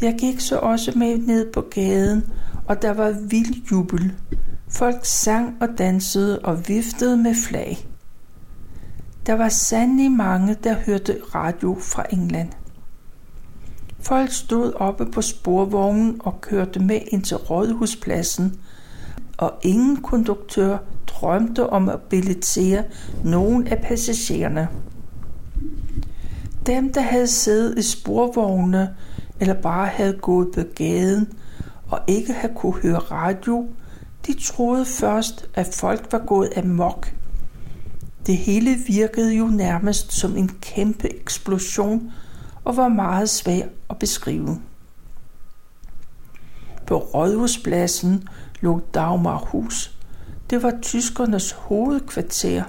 Jeg 0.00 0.16
gik 0.18 0.40
så 0.40 0.58
også 0.58 0.92
med 0.98 1.18
ned 1.18 1.52
på 1.52 1.60
gaden, 1.60 2.32
og 2.66 2.82
der 2.82 2.90
var 2.90 3.10
vild 3.10 3.70
jubel. 3.70 4.12
Folk 4.68 5.04
sang 5.04 5.56
og 5.60 5.68
dansede 5.78 6.38
og 6.38 6.68
viftede 6.68 7.16
med 7.16 7.34
flag. 7.48 7.88
Der 9.26 9.32
var 9.32 9.48
sandelig 9.48 10.12
mange, 10.12 10.56
der 10.64 10.74
hørte 10.74 11.20
radio 11.34 11.76
fra 11.80 12.06
England. 12.10 12.48
Folk 14.06 14.32
stod 14.32 14.72
oppe 14.72 15.06
på 15.06 15.22
sporvognen 15.22 16.20
og 16.20 16.40
kørte 16.40 16.80
med 16.80 17.00
ind 17.12 17.22
til 17.22 17.36
rådhuspladsen, 17.36 18.60
og 19.38 19.52
ingen 19.62 19.96
konduktør 19.96 20.78
drømte 21.06 21.70
om 21.70 21.88
at 21.88 22.00
billetere 22.00 22.84
nogen 23.24 23.66
af 23.66 23.82
passagererne. 23.82 24.68
Dem, 26.66 26.92
der 26.92 27.00
havde 27.00 27.26
siddet 27.26 27.78
i 27.78 27.82
sporvognene 27.82 28.94
eller 29.40 29.54
bare 29.54 29.86
havde 29.86 30.18
gået 30.22 30.48
på 30.54 30.60
gaden 30.74 31.32
og 31.90 32.00
ikke 32.06 32.32
havde 32.32 32.54
kunne 32.56 32.80
høre 32.82 32.98
radio, 32.98 33.68
de 34.26 34.34
troede 34.42 34.84
først, 34.84 35.48
at 35.54 35.66
folk 35.74 36.12
var 36.12 36.22
gået 36.26 36.50
amok. 36.56 37.12
Det 38.26 38.36
hele 38.36 38.76
virkede 38.86 39.34
jo 39.34 39.46
nærmest 39.46 40.12
som 40.12 40.36
en 40.36 40.50
kæmpe 40.60 41.20
eksplosion 41.20 42.12
og 42.64 42.76
var 42.76 42.88
meget 42.88 43.30
svær 43.30 43.66
at 43.90 43.98
beskrive. 43.98 44.60
På 46.86 46.98
Rådhuspladsen 46.98 48.28
lå 48.60 48.80
Dagmarhus. 48.94 49.98
Det 50.50 50.62
var 50.62 50.74
tyskernes 50.82 51.52
hovedkvarter, 51.52 52.62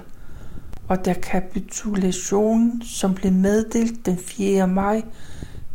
og 0.88 1.04
da 1.04 1.12
kapitulationen, 1.12 2.82
som 2.82 3.14
blev 3.14 3.32
meddelt 3.32 4.06
den 4.06 4.18
4. 4.18 4.66
maj, 4.68 5.02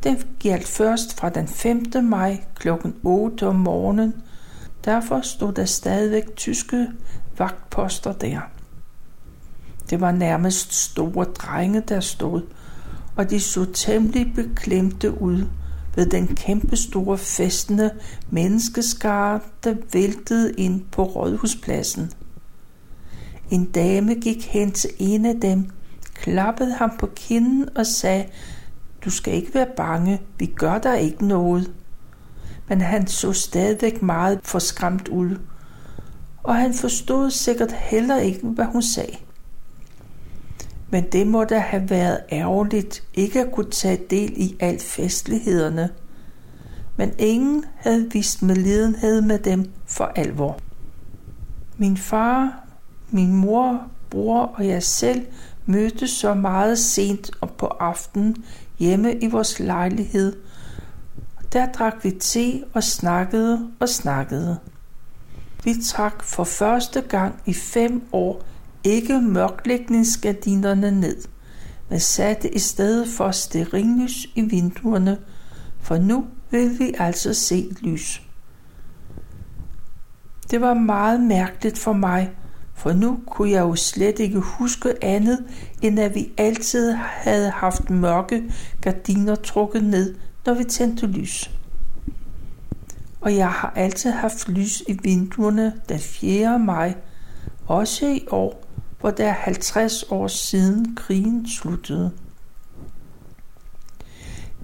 den 0.04 0.18
galt 0.40 0.68
først 0.68 1.20
fra 1.20 1.30
den 1.30 1.48
5. 1.48 1.84
maj 2.04 2.44
kl. 2.56 2.70
8 3.04 3.48
om 3.48 3.56
morgenen. 3.56 4.14
Derfor 4.86 5.22
stod 5.22 5.54
der 5.54 5.66
stadigvæk 5.66 6.36
tyske 6.36 6.88
vagtposter 7.38 8.14
der. 8.14 8.40
Det 9.90 10.02
var 10.02 10.12
nærmest 10.12 10.74
store 10.74 11.26
drenge, 11.26 11.82
der 11.82 12.00
stod, 12.00 12.42
og 13.22 13.30
de 13.30 13.40
så 13.40 13.66
temmelig 13.74 14.34
beklemte 14.36 15.22
ud 15.22 15.46
ved 15.96 16.06
den 16.06 16.28
kæmpestore 16.28 17.18
festende 17.18 17.92
menneskeskare, 18.30 19.40
der 19.64 19.76
væltede 19.94 20.54
ind 20.54 20.82
på 20.92 21.04
rådhuspladsen. 21.04 22.12
En 23.52 23.66
dame 23.66 24.16
gik 24.16 24.48
hen 24.48 24.72
til 24.72 24.90
en 25.00 25.26
af 25.26 25.36
dem, 25.42 25.70
klappede 26.14 26.74
ham 26.74 26.92
på 27.00 27.08
kinden 27.16 27.70
og 27.76 27.86
sagde, 27.86 28.26
du 29.06 29.10
skal 29.10 29.34
ikke 29.34 29.54
være 29.54 29.70
bange, 29.78 30.22
vi 30.40 30.46
gør 30.46 30.78
der 30.78 30.96
ikke 30.96 31.26
noget. 31.28 31.72
Men 32.70 32.82
han 32.82 33.08
så 33.08 33.34
stadigvæk 33.34 34.02
meget 34.02 34.40
forskræmt 34.44 35.08
ud, 35.08 35.38
og 36.44 36.56
han 36.56 36.74
forstod 36.74 37.32
sikkert 37.32 37.72
heller 37.72 38.18
ikke, 38.20 38.48
hvad 38.48 38.66
hun 38.66 38.82
sagde. 38.82 39.16
Men 40.92 41.04
det 41.12 41.28
må 41.28 41.44
da 41.44 41.60
have 41.60 41.90
været 41.90 42.20
ærgerligt 42.32 43.04
ikke 43.14 43.42
at 43.42 43.52
kunne 43.52 43.72
tage 43.72 44.00
del 44.10 44.34
i 44.36 44.58
alt 44.60 44.84
festlighederne. 44.84 45.90
Men 46.98 47.14
ingen 47.18 47.66
havde 47.76 48.10
vist 48.12 48.42
medlidenhed 48.42 49.22
med 49.22 49.40
dem 49.40 49.72
for 49.86 50.06
alvor. 50.16 50.60
Min 51.78 51.98
far, 51.98 52.66
min 53.10 53.36
mor, 53.36 53.82
bror 54.10 54.46
og 54.46 54.68
jeg 54.68 54.84
selv 54.84 55.26
mødtes 55.66 56.10
så 56.10 56.34
meget 56.34 56.80
sent 56.80 57.32
og 57.42 57.52
på 57.52 57.66
aftenen 57.66 58.36
hjemme 58.80 59.16
i 59.16 59.28
vores 59.28 59.60
lejlighed. 59.60 60.36
Der 61.54 61.72
drak 61.72 62.04
vi 62.04 62.12
te 62.12 62.64
og 62.74 62.84
snakkede 62.84 63.70
og 63.80 63.90
snakkede. 63.90 64.58
Vi 65.64 65.76
trak 65.86 66.24
for 66.24 66.44
første 66.44 67.02
gang 67.02 67.42
i 67.46 67.54
fem 67.54 68.04
år 68.12 68.44
ikke 68.84 69.22
mørklægningsgardinerne 69.22 70.92
ned, 70.92 71.18
men 71.90 72.00
satte 72.00 72.56
i 72.56 72.60
stedet 72.60 73.08
for 73.08 73.32
sterinlys 73.32 74.28
i 74.36 74.42
vinduerne, 74.42 75.18
for 75.82 75.98
nu 75.98 76.26
vil 76.52 76.80
vi 76.80 76.94
altså 77.00 77.34
se 77.34 77.72
lys. 77.82 78.22
Det 80.52 80.62
var 80.62 80.74
meget 80.74 81.20
mærkeligt 81.20 81.78
for 81.78 81.94
mig, 81.94 82.32
for 82.74 82.94
nu 82.94 83.20
kunne 83.28 83.52
jeg 83.52 83.62
jo 83.62 83.76
slet 83.76 84.20
ikke 84.20 84.40
huske 84.40 85.04
andet, 85.04 85.46
end 85.82 86.00
at 86.00 86.16
vi 86.16 86.32
altid 86.38 86.92
havde 86.92 87.50
haft 87.50 87.90
mørke 87.90 88.44
gardiner 88.82 89.36
trukket 89.36 89.84
ned, 89.84 90.16
når 90.46 90.54
vi 90.54 90.64
tændte 90.64 91.06
lys. 91.08 91.52
Og 93.22 93.36
jeg 93.36 93.50
har 93.50 93.74
altid 93.76 94.12
haft 94.12 94.50
lys 94.50 94.84
i 94.88 95.00
vinduerne 95.04 95.74
den 95.90 96.00
4. 96.00 96.60
maj, 96.60 96.94
også 97.68 98.06
i 98.06 98.26
år, 98.32 98.71
hvor 99.02 99.12
der 99.12 99.28
er 99.28 99.34
50 99.34 100.04
år 100.04 100.28
siden 100.28 100.96
krigen 100.96 101.50
sluttede. 101.50 102.12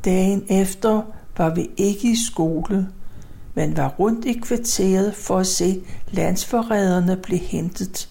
Dagen 0.06 0.45
efter 0.50 1.02
var 1.38 1.56
vi 1.56 1.69
ikke 1.78 2.12
i 2.12 2.15
skole, 2.32 2.88
men 3.54 3.78
var 3.78 3.88
rundt 3.88 4.26
i 4.26 4.34
kvarteret 4.34 5.15
for 5.15 5.38
at 5.38 5.47
se 5.47 5.84
landsforræderne 6.12 7.17
blive 7.17 7.39
hentet. 7.39 8.10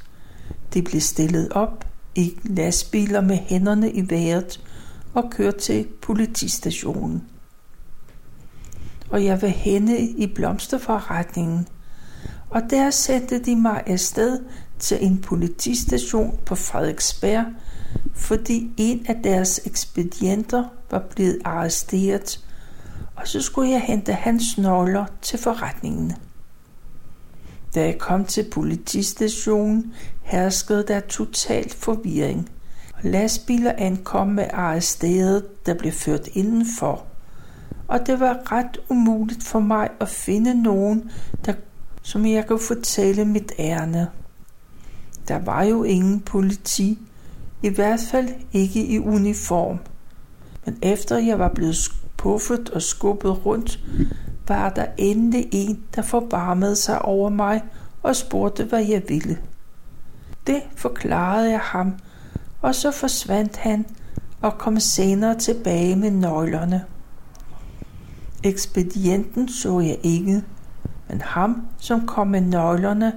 De 0.75 0.83
blev 0.83 1.01
stillet 1.01 1.53
op 1.53 1.87
i 2.15 2.39
lastbiler 2.45 3.21
med 3.21 3.37
hænderne 3.37 3.93
i 3.93 4.11
vejret 4.11 4.61
og 5.15 5.31
kørt 5.31 5.57
til 5.57 5.87
politistationen. 6.03 7.23
Og 9.11 9.25
jeg 9.25 9.43
var 9.43 9.49
henne 9.49 10.01
i 10.01 10.27
blomsterforretningen, 10.27 11.69
og 12.51 12.63
der 12.71 12.91
sendte 12.91 13.39
de 13.39 13.57
mig 13.57 13.83
afsted 13.87 14.41
til 14.79 14.99
en 15.01 15.19
politistation 15.19 16.39
på 16.47 16.55
Frederiksberg, 16.55 17.45
fordi 18.15 18.71
en 18.77 19.07
af 19.09 19.17
deres 19.25 19.61
ekspedienter 19.67 20.65
var 20.91 21.03
blevet 21.15 21.39
arresteret 21.45 22.41
og 23.17 23.29
så 23.29 23.41
skulle 23.41 23.71
jeg 23.71 23.81
hente 23.81 24.13
hans 24.13 24.59
nøgler 24.59 25.05
til 25.23 25.39
forretningen. 25.39 26.13
Da 27.75 27.85
jeg 27.85 27.99
kom 27.99 28.25
til 28.25 28.47
politistationen, 28.53 29.95
herskede 30.23 30.85
der 30.89 31.01
totalt 31.01 31.75
forvirring. 31.75 32.51
Lastbiler 33.03 33.73
ankom 33.79 34.29
med 34.29 34.47
arresteret, 34.53 35.67
der 35.67 35.75
blev 35.75 35.93
ført 35.93 36.29
indenfor. 36.33 37.07
Og 37.89 38.07
det 38.07 38.21
var 38.21 38.53
ret 38.53 38.79
umuligt 38.89 39.43
for 39.45 39.61
mig 39.61 39.89
at 40.01 40.09
finde 40.09 40.63
nogen, 40.63 41.11
der, 41.45 41.53
som 42.03 42.27
jeg 42.27 42.47
kunne 42.47 42.59
fortælle 42.59 43.25
mit 43.25 43.53
ærne. 43.59 44.09
Der 45.29 45.39
var 45.39 45.63
jo 45.63 45.83
ingen 45.83 46.21
politi, 46.21 46.99
i 47.63 47.69
hvert 47.69 48.01
fald 48.11 48.29
ikke 48.53 48.87
i 48.87 48.99
uniform. 48.99 49.79
Men 50.65 50.79
efter 50.83 51.19
jeg 51.19 51.39
var 51.39 51.49
blevet 51.55 51.77
puffet 52.17 52.71
og 52.71 52.83
skubbet 52.83 53.47
rundt, 53.47 53.81
var 54.49 54.71
der 54.71 54.87
endelig 54.99 55.49
en, 55.53 55.83
der 55.95 56.03
forbarmede 56.03 56.77
sig 56.77 57.03
over 57.03 57.31
mig 57.31 57.63
og 58.03 58.17
spurgte, 58.17 58.65
hvad 58.65 58.85
jeg 58.85 59.03
ville. 59.09 59.39
Det 60.47 60.63
forklarede 60.77 61.51
jeg 61.51 61.61
ham, 61.61 61.93
og 62.63 62.75
så 62.75 62.91
forsvandt 62.91 63.57
han 63.57 63.87
og 64.41 64.59
kom 64.59 64.81
senere 64.81 65.39
tilbage 65.39 65.97
med 65.97 66.11
nøglerne. 66.11 66.85
Ekspedienten 68.45 69.49
så 69.49 69.81
jeg 69.81 69.99
ikke, 70.03 70.43
men 71.09 71.21
ham, 71.21 71.67
som 71.79 72.07
kom 72.07 72.27
med 72.27 72.41
nøglerne, 72.41 73.13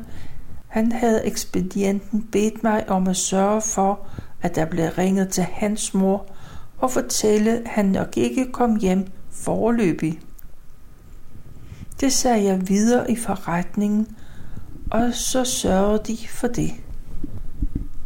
han 0.69 0.91
havde 0.91 1.25
ekspedienten 1.25 2.27
bedt 2.31 2.63
mig 2.63 2.89
om 2.89 3.07
at 3.07 3.17
sørge 3.17 3.61
for, 3.61 3.99
at 4.41 4.55
der 4.55 4.65
blev 4.65 4.85
ringet 4.97 5.29
til 5.29 5.43
hans 5.43 5.93
mor 5.93 6.25
og 6.77 6.91
fortælle, 6.91 7.51
at 7.51 7.67
han 7.67 7.85
nok 7.85 8.17
ikke 8.17 8.51
kom 8.51 8.75
hjem 8.75 9.07
forløbig. 9.31 10.19
Det 11.99 12.13
sagde 12.13 12.43
jeg 12.43 12.69
videre 12.69 13.11
i 13.11 13.15
forretningen, 13.15 14.07
og 14.91 15.13
så 15.13 15.43
sørgede 15.43 16.03
de 16.07 16.17
for 16.27 16.47
det. 16.47 16.71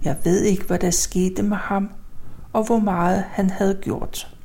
Jeg 0.03 0.17
ved 0.23 0.41
ikke, 0.41 0.63
hvad 0.63 0.79
der 0.79 0.91
skete 0.91 1.43
med 1.43 1.57
ham, 1.57 1.89
og 2.53 2.63
hvor 2.63 2.79
meget 2.79 3.23
han 3.29 3.49
havde 3.49 3.79
gjort. 3.81 4.35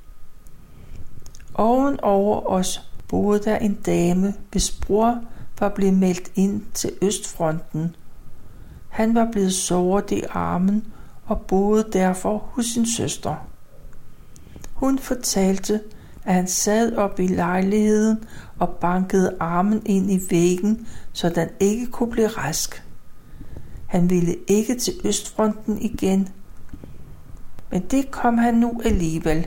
Oven 1.54 2.00
over 2.00 2.46
os 2.46 2.90
boede 3.09 3.40
der 3.44 3.57
en 3.57 3.74
dame, 3.74 4.35
hvis 4.50 4.70
bror 4.70 5.20
var 5.61 5.68
blevet 5.68 5.94
meldt 5.94 6.31
ind 6.35 6.62
til 6.74 6.90
Østfronten. 7.02 7.96
Han 8.88 9.14
var 9.14 9.29
blevet 9.33 9.53
såret 9.53 10.11
i 10.11 10.22
armen 10.31 10.87
og 11.27 11.40
boede 11.40 11.87
derfor 11.92 12.38
hos 12.38 12.66
sin 12.66 12.87
søster. 12.87 13.35
Hun 14.72 14.98
fortalte, 14.98 15.81
at 16.24 16.35
han 16.35 16.48
sad 16.48 16.96
op 16.96 17.20
i 17.20 17.27
lejligheden 17.27 18.24
og 18.59 18.68
bankede 18.68 19.37
armen 19.40 19.83
ind 19.87 20.11
i 20.11 20.20
væggen, 20.31 20.87
så 21.12 21.29
den 21.29 21.48
ikke 21.61 21.87
kunne 21.87 22.11
blive 22.11 22.29
rask. 22.29 22.85
Han 23.87 24.11
ville 24.11 24.37
ikke 24.46 24.74
til 24.74 24.94
Østfronten 25.05 25.83
igen, 25.83 26.29
men 27.70 27.83
det 27.83 28.11
kom 28.11 28.38
han 28.38 28.55
nu 28.55 28.81
alligevel, 28.85 29.46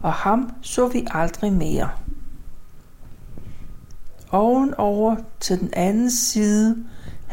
og 0.00 0.12
ham 0.12 0.50
så 0.62 0.88
vi 0.88 1.06
aldrig 1.10 1.52
mere. 1.52 1.90
Ovenover 4.30 5.16
til 5.40 5.60
den 5.60 5.70
anden 5.72 6.10
side 6.10 6.84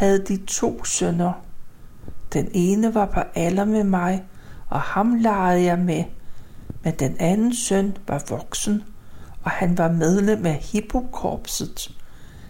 havde 0.02 0.26
de 0.26 0.38
to 0.38 0.84
sønner. 0.86 1.34
Den 2.34 2.50
ene 2.54 2.94
var 2.94 3.06
på 3.06 3.20
alder 3.36 3.66
med 3.66 3.84
mig, 3.84 4.24
og 4.70 4.82
ham 4.82 5.16
legede 5.16 5.64
jeg 5.64 5.80
med, 5.80 6.04
men 6.84 6.94
den 7.00 7.16
anden 7.20 7.56
søn 7.56 7.98
var 8.08 8.24
voksen, 8.30 8.84
og 9.44 9.52
han 9.52 9.78
var 9.78 9.92
medlem 9.92 10.46
af 10.46 10.56
Hippokorpset. 10.56 11.98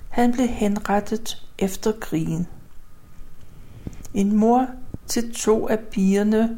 Han 0.10 0.32
blev 0.32 0.48
henrettet 0.48 1.48
efter 1.60 1.92
krigen. 2.02 2.48
En 4.14 4.36
mor 4.36 4.68
til 5.08 5.34
to 5.34 5.68
af 5.68 5.80
pigerne 5.80 6.58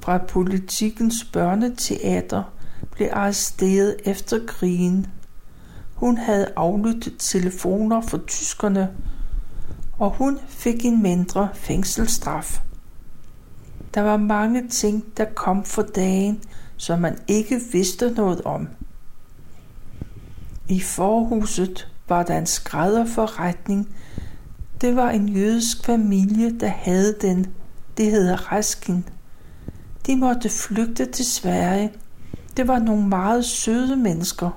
fra 0.00 0.18
politikens 0.18 1.14
børneteater 1.32 2.42
blev 2.90 3.08
arresteret 3.12 3.96
efter 4.04 4.38
krigen. 4.46 5.06
Hun 5.94 6.16
havde 6.16 6.52
aflyttet 6.56 7.14
telefoner 7.18 8.00
for 8.00 8.18
tyskerne, 8.18 8.88
og 9.98 10.10
hun 10.10 10.38
fik 10.48 10.84
en 10.84 11.02
mindre 11.02 11.48
fængselsstraf. 11.54 12.60
Der 13.94 14.00
var 14.00 14.16
mange 14.16 14.68
ting, 14.68 15.04
der 15.16 15.24
kom 15.24 15.64
for 15.64 15.82
dagen, 15.82 16.42
som 16.76 17.00
man 17.00 17.18
ikke 17.28 17.60
vidste 17.72 18.10
noget 18.10 18.42
om. 18.42 18.68
I 20.68 20.80
forhuset 20.80 21.88
var 22.08 22.22
der 22.22 22.38
en 22.38 22.46
skrædderforretning. 22.46 23.96
Det 24.80 24.96
var 24.96 25.10
en 25.10 25.28
jødisk 25.28 25.84
familie, 25.84 26.58
der 26.60 26.68
havde 26.68 27.16
den. 27.20 27.46
Det 27.96 28.10
hedder 28.10 28.52
Raskin. 28.52 29.04
De 30.06 30.16
måtte 30.16 30.48
flygte 30.48 31.06
til 31.06 31.24
Sverige. 31.24 31.92
Det 32.56 32.68
var 32.68 32.78
nogle 32.78 33.08
meget 33.08 33.44
søde 33.44 33.96
mennesker. 33.96 34.50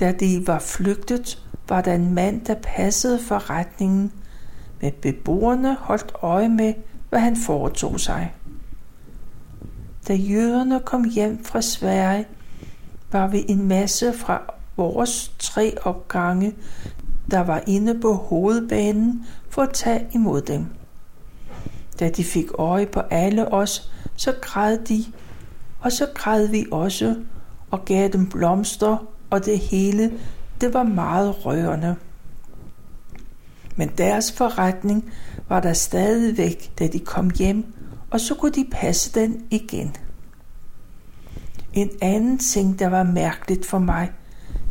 Da 0.00 0.12
de 0.12 0.46
var 0.46 0.58
flygtet, 0.58 1.42
var 1.68 1.80
der 1.80 1.94
en 1.94 2.14
mand, 2.14 2.44
der 2.44 2.54
passede 2.54 3.18
forretningen, 3.18 4.12
men 4.80 4.92
beboerne 5.02 5.76
holdt 5.80 6.12
øje 6.22 6.48
med, 6.48 6.74
hvad 7.08 7.20
han 7.20 7.36
foretog 7.36 8.00
sig. 8.00 8.34
Da 10.08 10.14
jøderne 10.14 10.80
kom 10.80 11.04
hjem 11.04 11.44
fra 11.44 11.62
Sverige, 11.62 12.26
var 13.12 13.26
vi 13.26 13.44
en 13.48 13.68
masse 13.68 14.12
fra 14.12 14.54
vores 14.76 15.32
tre 15.38 15.74
opgange, 15.82 16.54
der 17.30 17.40
var 17.40 17.62
inde 17.66 18.00
på 18.00 18.12
hovedbanen 18.12 19.26
for 19.50 19.62
at 19.62 19.72
tage 19.72 20.06
imod 20.14 20.40
dem. 20.40 20.66
Da 22.00 22.08
de 22.08 22.24
fik 22.24 22.46
øje 22.58 22.86
på 22.86 23.00
alle 23.00 23.52
os, 23.52 23.92
så 24.16 24.34
græd 24.40 24.78
de, 24.78 25.04
og 25.80 25.92
så 25.92 26.06
græd 26.14 26.46
vi 26.46 26.66
også, 26.72 27.16
og 27.70 27.84
gav 27.84 28.08
dem 28.08 28.28
blomster, 28.28 29.06
og 29.30 29.44
det 29.44 29.58
hele, 29.58 30.12
det 30.60 30.74
var 30.74 30.82
meget 30.82 31.46
rørende. 31.46 31.96
Men 33.76 33.90
deres 33.98 34.32
forretning 34.32 35.12
var 35.48 35.60
der 35.60 35.72
stadigvæk, 35.72 36.72
da 36.78 36.86
de 36.86 36.98
kom 36.98 37.30
hjem, 37.30 37.74
og 38.10 38.20
så 38.20 38.34
kunne 38.34 38.52
de 38.52 38.66
passe 38.72 39.20
den 39.20 39.42
igen. 39.50 39.96
En 41.72 41.90
anden 42.02 42.38
ting, 42.38 42.78
der 42.78 42.88
var 42.88 43.02
mærkeligt 43.02 43.66
for 43.66 43.78
mig, 43.78 44.12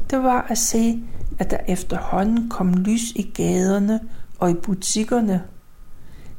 det 0.10 0.24
var 0.24 0.46
at 0.50 0.58
se, 0.58 1.04
at 1.40 1.52
der 1.52 1.58
efterhånden 1.68 2.50
kom 2.50 2.74
lys 2.74 3.12
i 3.16 3.22
gaderne 3.22 4.00
og 4.40 4.52
i 4.52 4.54
butikkerne. 4.54 5.44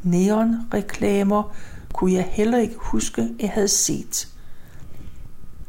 Neonreklamer 0.02 1.54
kunne 1.92 2.12
jeg 2.12 2.28
heller 2.30 2.58
ikke 2.58 2.74
huske, 2.78 3.28
jeg 3.40 3.50
havde 3.50 3.68
set. 3.68 4.28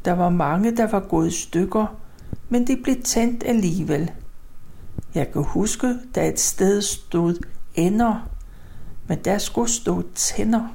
Der 0.06 0.12
var 0.12 0.30
mange, 0.30 0.78
der 0.78 0.88
var 0.88 1.00
gået 1.00 1.28
i 1.28 1.42
stykker, 1.42 1.96
men 2.50 2.68
det 2.68 2.80
blev 2.84 3.02
tændt 3.04 3.44
alligevel. 3.46 4.12
Jeg 5.16 5.32
kan 5.32 5.44
huske, 5.44 5.96
da 6.16 6.28
et 6.28 6.40
sted 6.40 6.82
stod 6.82 7.36
ender, 7.76 8.30
men 9.08 9.20
der 9.26 9.38
skulle 9.38 9.72
stå 9.72 10.04
tænder. 10.16 10.68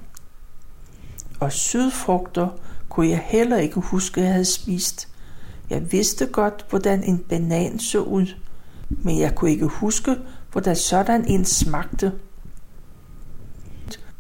Og 1.40 1.52
sydfrugter 1.52 2.48
kunne 2.88 3.08
jeg 3.08 3.22
heller 3.24 3.56
ikke 3.56 3.80
huske, 3.80 4.20
at 4.20 4.24
jeg 4.24 4.32
havde 4.32 4.44
spist. 4.44 5.08
Jeg 5.70 5.92
vidste 5.92 6.26
godt, 6.26 6.66
hvordan 6.70 7.02
en 7.02 7.18
banan 7.18 7.78
så 7.78 8.02
ud, 8.02 8.26
men 8.88 9.18
jeg 9.18 9.34
kunne 9.34 9.50
ikke 9.50 9.66
huske, 9.66 10.16
hvordan 10.52 10.76
sådan 10.76 11.24
en 11.24 11.44
smagte. 11.44 12.12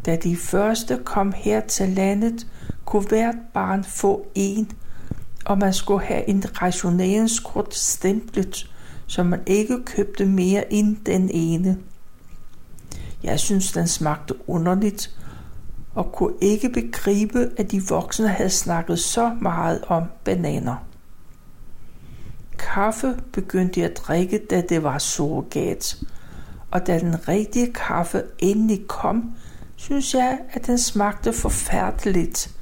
Da 0.06 0.16
de 0.16 0.36
første 0.36 1.00
kom 1.04 1.32
her 1.36 1.60
til 1.60 1.88
landet, 1.88 2.46
kunne 2.84 3.08
hvert 3.08 3.36
barn 3.54 3.84
få 3.84 4.26
en, 4.34 4.72
og 5.44 5.58
man 5.58 5.72
skulle 5.72 6.04
have 6.04 6.28
en 6.28 6.62
rationeringskort 6.62 7.74
stemplet, 7.74 8.70
så 9.06 9.22
man 9.22 9.40
ikke 9.46 9.84
købte 9.84 10.26
mere 10.26 10.72
end 10.72 10.96
den 11.06 11.30
ene. 11.30 11.78
Jeg 13.22 13.40
synes, 13.40 13.72
den 13.72 13.88
smagte 13.88 14.34
underligt, 14.48 15.10
og 15.94 16.12
kunne 16.12 16.34
ikke 16.40 16.68
begribe, 16.68 17.50
at 17.56 17.70
de 17.70 17.82
voksne 17.88 18.28
havde 18.28 18.50
snakket 18.50 18.98
så 18.98 19.36
meget 19.40 19.84
om 19.86 20.02
bananer. 20.24 20.76
Kaffe 22.58 23.16
begyndte 23.32 23.80
jeg 23.80 23.90
at 23.90 23.96
drikke, 23.96 24.38
da 24.50 24.60
det 24.68 24.82
var 24.82 24.98
surrogat, 24.98 25.98
og 26.70 26.86
da 26.86 26.98
den 26.98 27.28
rigtige 27.28 27.72
kaffe 27.72 28.22
endelig 28.38 28.86
kom, 28.88 29.34
synes 29.76 30.14
jeg, 30.14 30.38
at 30.52 30.66
den 30.66 30.78
smagte 30.78 31.32
forfærdeligt. 31.32 32.53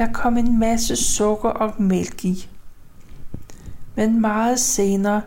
Der 0.00 0.12
kom 0.12 0.36
en 0.36 0.58
masse 0.58 0.96
sukker 0.96 1.48
og 1.48 1.82
mælk 1.82 2.24
i. 2.24 2.48
Men 3.94 4.20
meget 4.20 4.60
senere, 4.60 5.22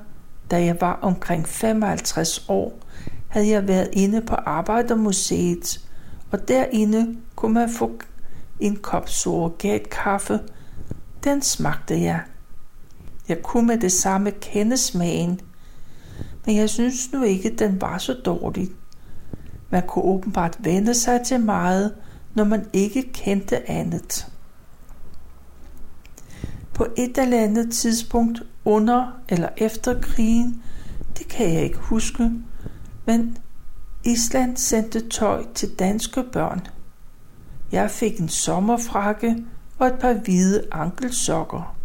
da 0.51 0.63
jeg 0.63 0.81
var 0.81 0.99
omkring 1.01 1.47
55 1.47 2.45
år, 2.47 2.79
havde 3.27 3.47
jeg 3.47 3.67
været 3.67 3.89
inde 3.91 4.21
på 4.21 4.35
Arbejdermuseet, 4.35 5.89
og 6.31 6.47
derinde 6.47 7.17
kunne 7.35 7.53
man 7.53 7.69
få 7.69 7.91
en 8.59 8.75
kop 8.75 9.09
surrogatkaffe. 9.09 10.39
Den 11.23 11.41
smagte 11.41 12.01
jeg. 12.01 12.21
Jeg 13.27 13.41
kunne 13.41 13.67
med 13.67 13.77
det 13.77 13.91
samme 13.91 14.31
kende 14.31 14.77
smagen. 14.77 15.41
men 16.45 16.55
jeg 16.55 16.69
synes 16.69 17.11
nu 17.11 17.23
ikke, 17.23 17.55
den 17.59 17.81
var 17.81 17.97
så 17.97 18.13
dårlig. 18.13 18.69
Man 19.69 19.83
kunne 19.87 20.05
åbenbart 20.05 20.57
vende 20.59 20.93
sig 20.93 21.21
til 21.25 21.39
meget, 21.39 21.93
når 22.33 22.43
man 22.43 22.65
ikke 22.73 23.13
kendte 23.13 23.69
andet. 23.69 24.32
På 26.83 26.89
et 26.97 27.17
eller 27.17 27.39
andet 27.39 27.71
tidspunkt 27.71 28.43
under 28.65 29.11
eller 29.29 29.49
efter 29.57 30.01
krigen, 30.01 30.63
det 31.17 31.27
kan 31.27 31.53
jeg 31.53 31.63
ikke 31.63 31.77
huske, 31.77 32.31
men 33.05 33.37
Island 34.05 34.57
sendte 34.57 35.09
tøj 35.09 35.45
til 35.55 35.69
danske 35.79 36.23
børn. 36.23 36.67
Jeg 37.71 37.91
fik 37.91 38.19
en 38.19 38.29
sommerfrakke 38.29 39.37
og 39.79 39.87
et 39.87 39.93
par 39.99 40.13
hvide 40.13 40.63
ankelsokker. 40.71 41.75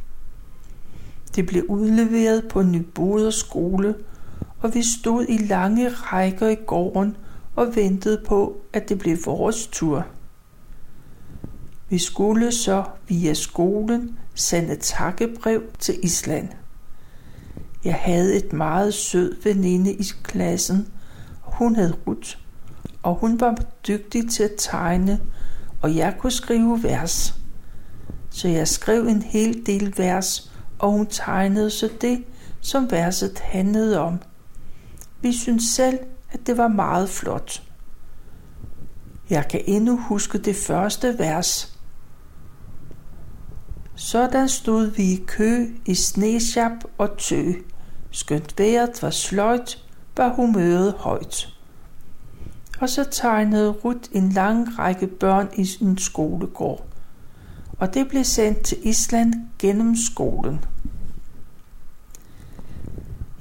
Det 1.35 1.47
blev 1.47 1.65
udleveret 1.69 2.49
på 2.49 2.63
Nyboder 2.63 3.31
skole, 3.31 3.95
og 4.61 4.75
vi 4.75 4.83
stod 5.01 5.27
i 5.29 5.37
lange 5.37 5.89
rækker 5.89 6.49
i 6.49 6.55
gården 6.67 7.17
og 7.57 7.77
ventede 7.77 8.23
på, 8.27 8.61
at 8.73 8.89
det 8.89 8.99
blev 8.99 9.17
vores 9.27 9.67
tur. 9.67 10.07
Vi 11.91 11.99
skulle 11.99 12.53
så 12.53 12.85
via 13.09 13.35
skolen 13.35 14.19
sende 14.35 14.77
takkebrev 14.77 15.63
til 15.79 15.99
Island. 16.03 16.49
Jeg 17.85 17.95
havde 17.95 18.37
et 18.37 18.53
meget 18.53 18.95
sød 18.95 19.43
veninde 19.45 19.93
i 19.93 20.05
klassen, 20.23 20.89
hun 21.43 21.77
hed 21.77 21.95
Ruth, 22.07 22.37
og 23.03 23.15
hun 23.15 23.41
var 23.41 23.57
dygtig 23.89 24.31
til 24.31 24.43
at 24.43 24.53
tegne, 24.59 25.21
og 25.83 25.97
jeg 25.97 26.15
kunne 26.19 26.31
skrive 26.31 26.83
vers. 26.83 27.35
Så 28.31 28.49
jeg 28.49 28.69
skrev 28.69 29.07
en 29.07 29.23
hel 29.23 29.67
del 29.67 29.95
vers, 29.97 30.53
og 30.79 30.93
hun 30.93 31.07
tegnede 31.07 31.71
så 31.71 31.91
det, 32.01 32.25
som 32.61 32.91
verset 32.91 33.39
handlede 33.39 33.99
om. 33.99 34.19
Vi 35.21 35.33
synes 35.33 35.65
selv, 35.65 35.99
at 36.31 36.47
det 36.47 36.57
var 36.57 36.69
meget 36.69 37.09
flot. 37.09 37.63
Jeg 39.31 39.49
kan 39.51 39.61
endnu 39.67 39.97
huske 39.97 40.39
det 40.39 40.57
første 40.57 41.19
vers. 41.19 41.78
Sådan 44.01 44.49
stod 44.49 44.87
vi 44.87 45.03
i 45.03 45.25
kø 45.27 45.67
i 45.87 45.95
snesjap 45.95 46.85
og 46.99 47.19
tø. 47.19 47.53
Skønt 48.11 48.59
vejret 48.59 49.03
var 49.03 49.11
sløjt, 49.11 49.85
var 50.17 50.35
humøret 50.35 50.95
højt. 50.99 51.49
Og 52.81 52.89
så 52.89 53.05
tegnede 53.05 53.71
Ruth 53.71 54.11
en 54.13 54.29
lang 54.29 54.79
række 54.79 55.07
børn 55.07 55.49
i 55.57 55.65
sin 55.65 55.99
skolegård. 55.99 56.87
Og 57.79 57.95
det 57.95 58.09
blev 58.09 58.25
sendt 58.25 58.63
til 58.63 58.79
Island 58.83 59.35
gennem 59.59 59.97
skolen. 59.97 60.65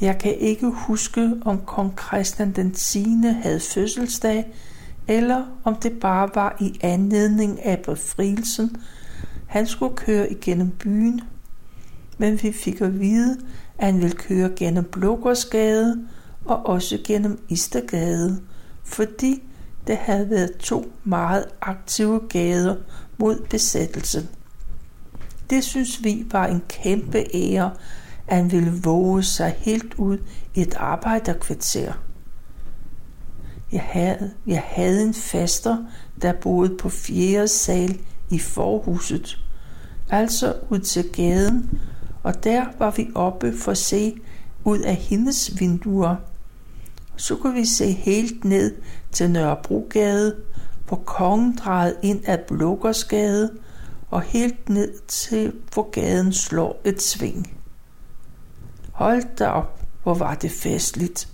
Jeg 0.02 0.18
kan 0.18 0.36
ikke 0.36 0.68
huske, 0.70 1.34
om 1.46 1.62
kong 1.66 2.00
Christian 2.00 2.52
den 2.52 2.72
10. 2.72 3.06
havde 3.42 3.60
fødselsdag, 3.60 4.54
eller 5.08 5.46
om 5.64 5.76
det 5.76 6.00
bare 6.00 6.30
var 6.36 6.58
i 6.60 6.80
anledning 6.82 7.66
af 7.66 7.80
befrielsen, 7.80 8.76
han 9.58 9.68
skulle 9.68 9.96
køre 9.96 10.32
igennem 10.32 10.70
byen. 10.70 11.22
Men 12.18 12.44
vi 12.44 12.52
fik 12.52 12.82
at 12.82 13.00
vide, 13.00 13.38
at 13.78 13.86
han 13.86 14.02
ville 14.02 14.16
køre 14.16 14.50
gennem 14.56 14.84
Blågårdsgade 14.84 16.08
og 16.46 16.66
også 16.66 17.00
gennem 17.04 17.40
Istergade, 17.50 18.42
fordi 18.84 19.44
det 19.88 19.98
havde 19.98 20.30
været 20.30 20.58
to 20.58 20.92
meget 21.04 21.46
aktive 21.62 22.22
gader 22.30 22.76
mod 23.18 23.40
besættelsen. 23.50 24.30
Det 25.50 25.64
synes 25.64 26.04
vi 26.04 26.26
var 26.32 26.48
en 26.48 26.62
kæmpe 26.70 27.26
ære, 27.34 27.72
at 28.28 28.38
han 28.38 28.52
ville 28.52 28.74
våge 28.84 29.24
sig 29.24 29.56
helt 29.58 29.94
ud 29.94 30.18
i 30.56 30.62
et 30.62 30.76
arbejderkvarter. 30.76 31.94
Jeg 33.72 33.82
havde, 33.82 34.32
jeg 34.48 34.64
havde 34.66 35.04
en 35.04 35.14
faster, 35.14 35.78
der 36.22 36.34
boede 36.34 36.78
på 36.78 36.90
fjerde 36.90 37.48
sal 37.48 38.00
i 38.30 38.40
forhuset, 38.40 39.38
altså 40.10 40.54
ud 40.70 40.80
til 40.80 41.10
gaden, 41.12 41.80
og 42.24 42.44
der 42.44 42.66
var 42.80 42.92
vi 42.92 43.08
oppe 43.16 43.54
for 43.58 43.72
at 43.72 43.78
se 43.78 44.16
ud 44.64 44.80
af 44.80 44.96
hendes 44.96 45.60
vinduer. 45.60 46.16
Så 47.16 47.36
kunne 47.36 47.54
vi 47.54 47.66
se 47.66 47.92
helt 47.92 48.46
ned 48.46 48.76
til 49.12 49.32
Nørrebrogade, 49.32 50.36
hvor 50.88 50.98
kongen 50.98 51.56
drejede 51.56 51.96
ind 52.02 52.22
af 52.26 52.40
Blågårdsgade, 52.40 53.52
og 54.10 54.22
helt 54.22 54.70
ned 54.70 54.94
til, 55.08 55.54
hvor 55.74 55.90
gaden 55.90 56.34
slår 56.34 56.82
et 56.86 57.02
sving. 57.02 57.58
Hold 58.92 59.24
da 59.40 59.48
op, 59.48 59.82
hvor 60.04 60.14
var 60.14 60.36
det 60.36 60.52
festligt. 60.52 61.30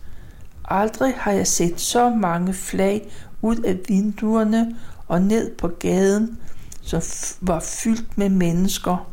Aldrig 0.65 1.13
har 1.17 1.31
jeg 1.31 1.47
set 1.47 1.79
så 1.79 2.09
mange 2.09 2.53
flag 2.53 3.11
ud 3.41 3.57
af 3.57 3.79
vinduerne 3.87 4.75
og 5.07 5.21
ned 5.21 5.55
på 5.55 5.67
gaden, 5.67 6.37
som 6.83 7.01
var 7.41 7.59
fyldt 7.59 8.17
med 8.17 8.29
mennesker. 8.29 9.11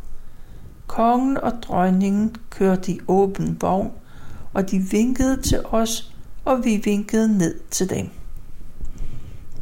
Kongen 0.86 1.36
og 1.36 1.52
dronningen 1.62 2.36
kørte 2.50 2.92
i 2.92 3.00
åben 3.08 3.56
vogn, 3.60 3.90
og 4.54 4.70
de 4.70 4.78
vinkede 4.78 5.42
til 5.42 5.60
os, 5.64 6.14
og 6.44 6.64
vi 6.64 6.76
vinkede 6.76 7.38
ned 7.38 7.60
til 7.70 7.90
dem. 7.90 8.08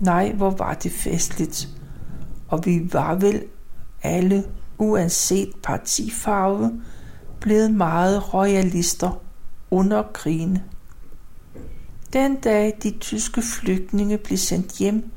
Nej, 0.01 0.33
hvor 0.33 0.51
var 0.51 0.75
det 0.75 0.93
festligt. 0.93 1.69
Og 2.49 2.67
vi 2.67 2.93
var 2.93 3.15
vel 3.15 3.43
alle, 4.03 4.45
uanset 4.79 5.53
partifarve, 5.63 6.83
blevet 7.41 7.75
meget 7.75 8.35
royalister 8.35 9.23
under 9.71 10.03
krigen. 10.03 10.59
Den 12.13 12.37
dag 12.37 12.79
de 12.83 12.91
tyske 12.91 13.43
flygtninge 13.43 14.19
blev 14.19 14.39
sendt 14.39 14.79
hjem, 14.79 15.11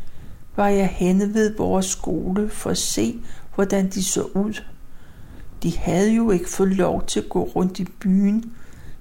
var 0.62 0.68
jeg 0.68 0.88
henne 0.88 1.34
ved 1.34 1.56
vores 1.58 1.86
skole 1.86 2.50
for 2.50 2.70
at 2.70 2.78
se, 2.78 3.20
hvordan 3.56 3.90
de 3.90 4.04
så 4.04 4.22
ud. 4.24 4.62
De 5.64 5.78
havde 5.78 6.14
jo 6.14 6.32
ikke 6.32 6.50
fået 6.50 6.76
lov 6.76 7.06
til 7.06 7.20
at 7.20 7.30
gå 7.30 7.44
rundt 7.44 7.80
i 7.80 7.86
byen, 8.00 8.54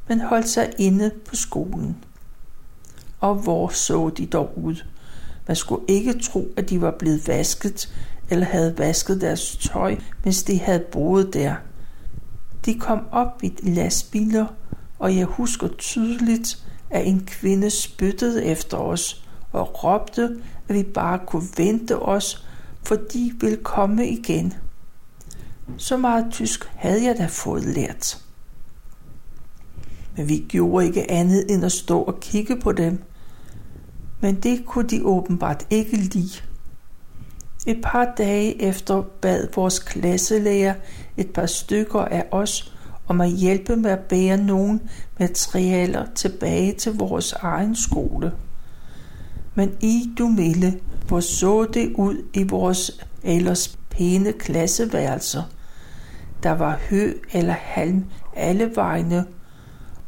men 0.08 0.20
holdt 0.20 0.48
sig 0.48 0.72
inde 0.78 1.10
på 1.28 1.36
skolen. 1.36 1.96
Og 3.20 3.34
hvor 3.34 3.68
så 3.68 4.08
de 4.08 4.26
dog 4.26 4.58
ud? 4.58 4.84
Man 5.46 5.56
skulle 5.56 5.82
ikke 5.88 6.18
tro, 6.18 6.48
at 6.56 6.70
de 6.70 6.80
var 6.80 6.90
blevet 6.98 7.28
vasket 7.28 7.94
eller 8.30 8.46
havde 8.46 8.78
vasket 8.78 9.20
deres 9.20 9.56
tøj, 9.56 9.96
mens 10.24 10.42
de 10.42 10.58
havde 10.60 10.84
boet 10.92 11.34
der. 11.34 11.54
De 12.64 12.74
kom 12.74 13.00
op 13.12 13.42
i 13.42 13.52
lastbiler, 13.62 14.46
og 14.98 15.16
jeg 15.16 15.24
husker 15.24 15.68
tydeligt, 15.78 16.64
at 16.90 17.06
en 17.06 17.24
kvinde 17.26 17.70
spyttede 17.70 18.44
efter 18.44 18.76
os 18.76 19.24
og 19.52 19.84
råbte, 19.84 20.36
at 20.70 20.76
vi 20.76 20.82
bare 20.82 21.18
kunne 21.26 21.48
vente 21.56 21.98
os, 21.98 22.46
for 22.82 22.94
de 22.94 23.32
ville 23.40 23.56
komme 23.56 24.08
igen. 24.08 24.54
Så 25.76 25.96
meget 25.96 26.26
tysk 26.30 26.70
havde 26.74 27.04
jeg 27.04 27.18
da 27.18 27.26
fået 27.26 27.64
lært. 27.64 28.22
Men 30.16 30.28
vi 30.28 30.44
gjorde 30.48 30.86
ikke 30.86 31.10
andet 31.10 31.50
end 31.50 31.64
at 31.64 31.72
stå 31.72 32.02
og 32.02 32.20
kigge 32.20 32.56
på 32.56 32.72
dem. 32.72 33.02
Men 34.20 34.34
det 34.34 34.66
kunne 34.66 34.88
de 34.88 35.04
åbenbart 35.04 35.66
ikke 35.70 35.96
lide. 35.96 36.42
Et 37.66 37.80
par 37.82 38.14
dage 38.18 38.62
efter 38.62 39.02
bad 39.20 39.48
vores 39.54 39.78
klasselærer 39.78 40.74
et 41.16 41.30
par 41.30 41.46
stykker 41.46 42.00
af 42.00 42.26
os 42.30 42.74
om 43.08 43.20
at 43.20 43.30
hjælpe 43.30 43.76
med 43.76 43.90
at 43.90 43.98
bære 43.98 44.36
nogle 44.36 44.80
materialer 45.18 46.06
tilbage 46.14 46.72
til 46.72 46.92
vores 46.92 47.32
egen 47.32 47.76
skole. 47.76 48.32
Men 49.54 49.72
i 49.80 50.10
du 50.18 50.26
milde, 50.26 50.80
hvor 51.08 51.20
så 51.20 51.64
det 51.64 51.92
ud 51.94 52.24
i 52.34 52.42
vores 52.42 53.04
ellers 53.22 53.78
pæne 53.90 54.32
klasseværelser. 54.32 55.42
Der 56.42 56.50
var 56.50 56.78
hø 56.90 57.12
eller 57.32 57.54
halm 57.58 58.04
alle 58.36 58.72
vegne, 58.76 59.24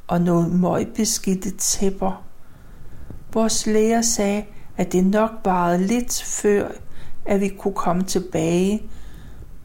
og 0.06 0.20
nogle 0.20 0.48
møgbeskidte 0.48 1.50
tæpper. 1.50 2.24
Vores 3.32 3.66
lærer 3.66 4.02
sagde, 4.02 4.44
at 4.76 4.92
det 4.92 5.06
nok 5.06 5.30
varede 5.44 5.86
lidt 5.86 6.22
før, 6.22 6.68
at 7.26 7.40
vi 7.40 7.48
kunne 7.48 7.74
komme 7.74 8.02
tilbage, 8.02 8.82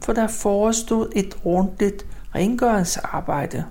for 0.04 0.12
der 0.12 0.26
forestod 0.26 1.12
et 1.16 1.38
ordentligt 1.44 2.06
rengøringsarbejde. 2.34 3.64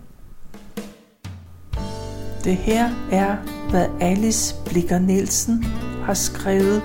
Det 2.44 2.56
her 2.56 2.90
er, 3.12 3.36
hvad 3.70 3.88
Alice 4.02 4.56
Blikker 4.66 5.00
Nielsen 5.00 5.66
har 6.08 6.14
skrevet. 6.14 6.82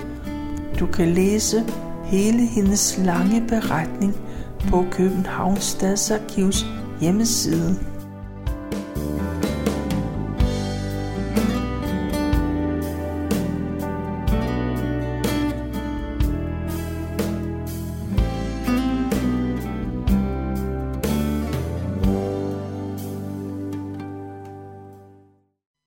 Du 0.79 0.85
kan 0.85 1.07
læse 1.07 1.63
hele 2.05 2.45
hendes 2.45 2.97
lange 2.97 3.43
beretning 3.47 4.15
på 4.69 4.85
Københavns 4.91 5.63
Stadsarkivs 5.63 6.65
hjemmeside. 7.01 7.92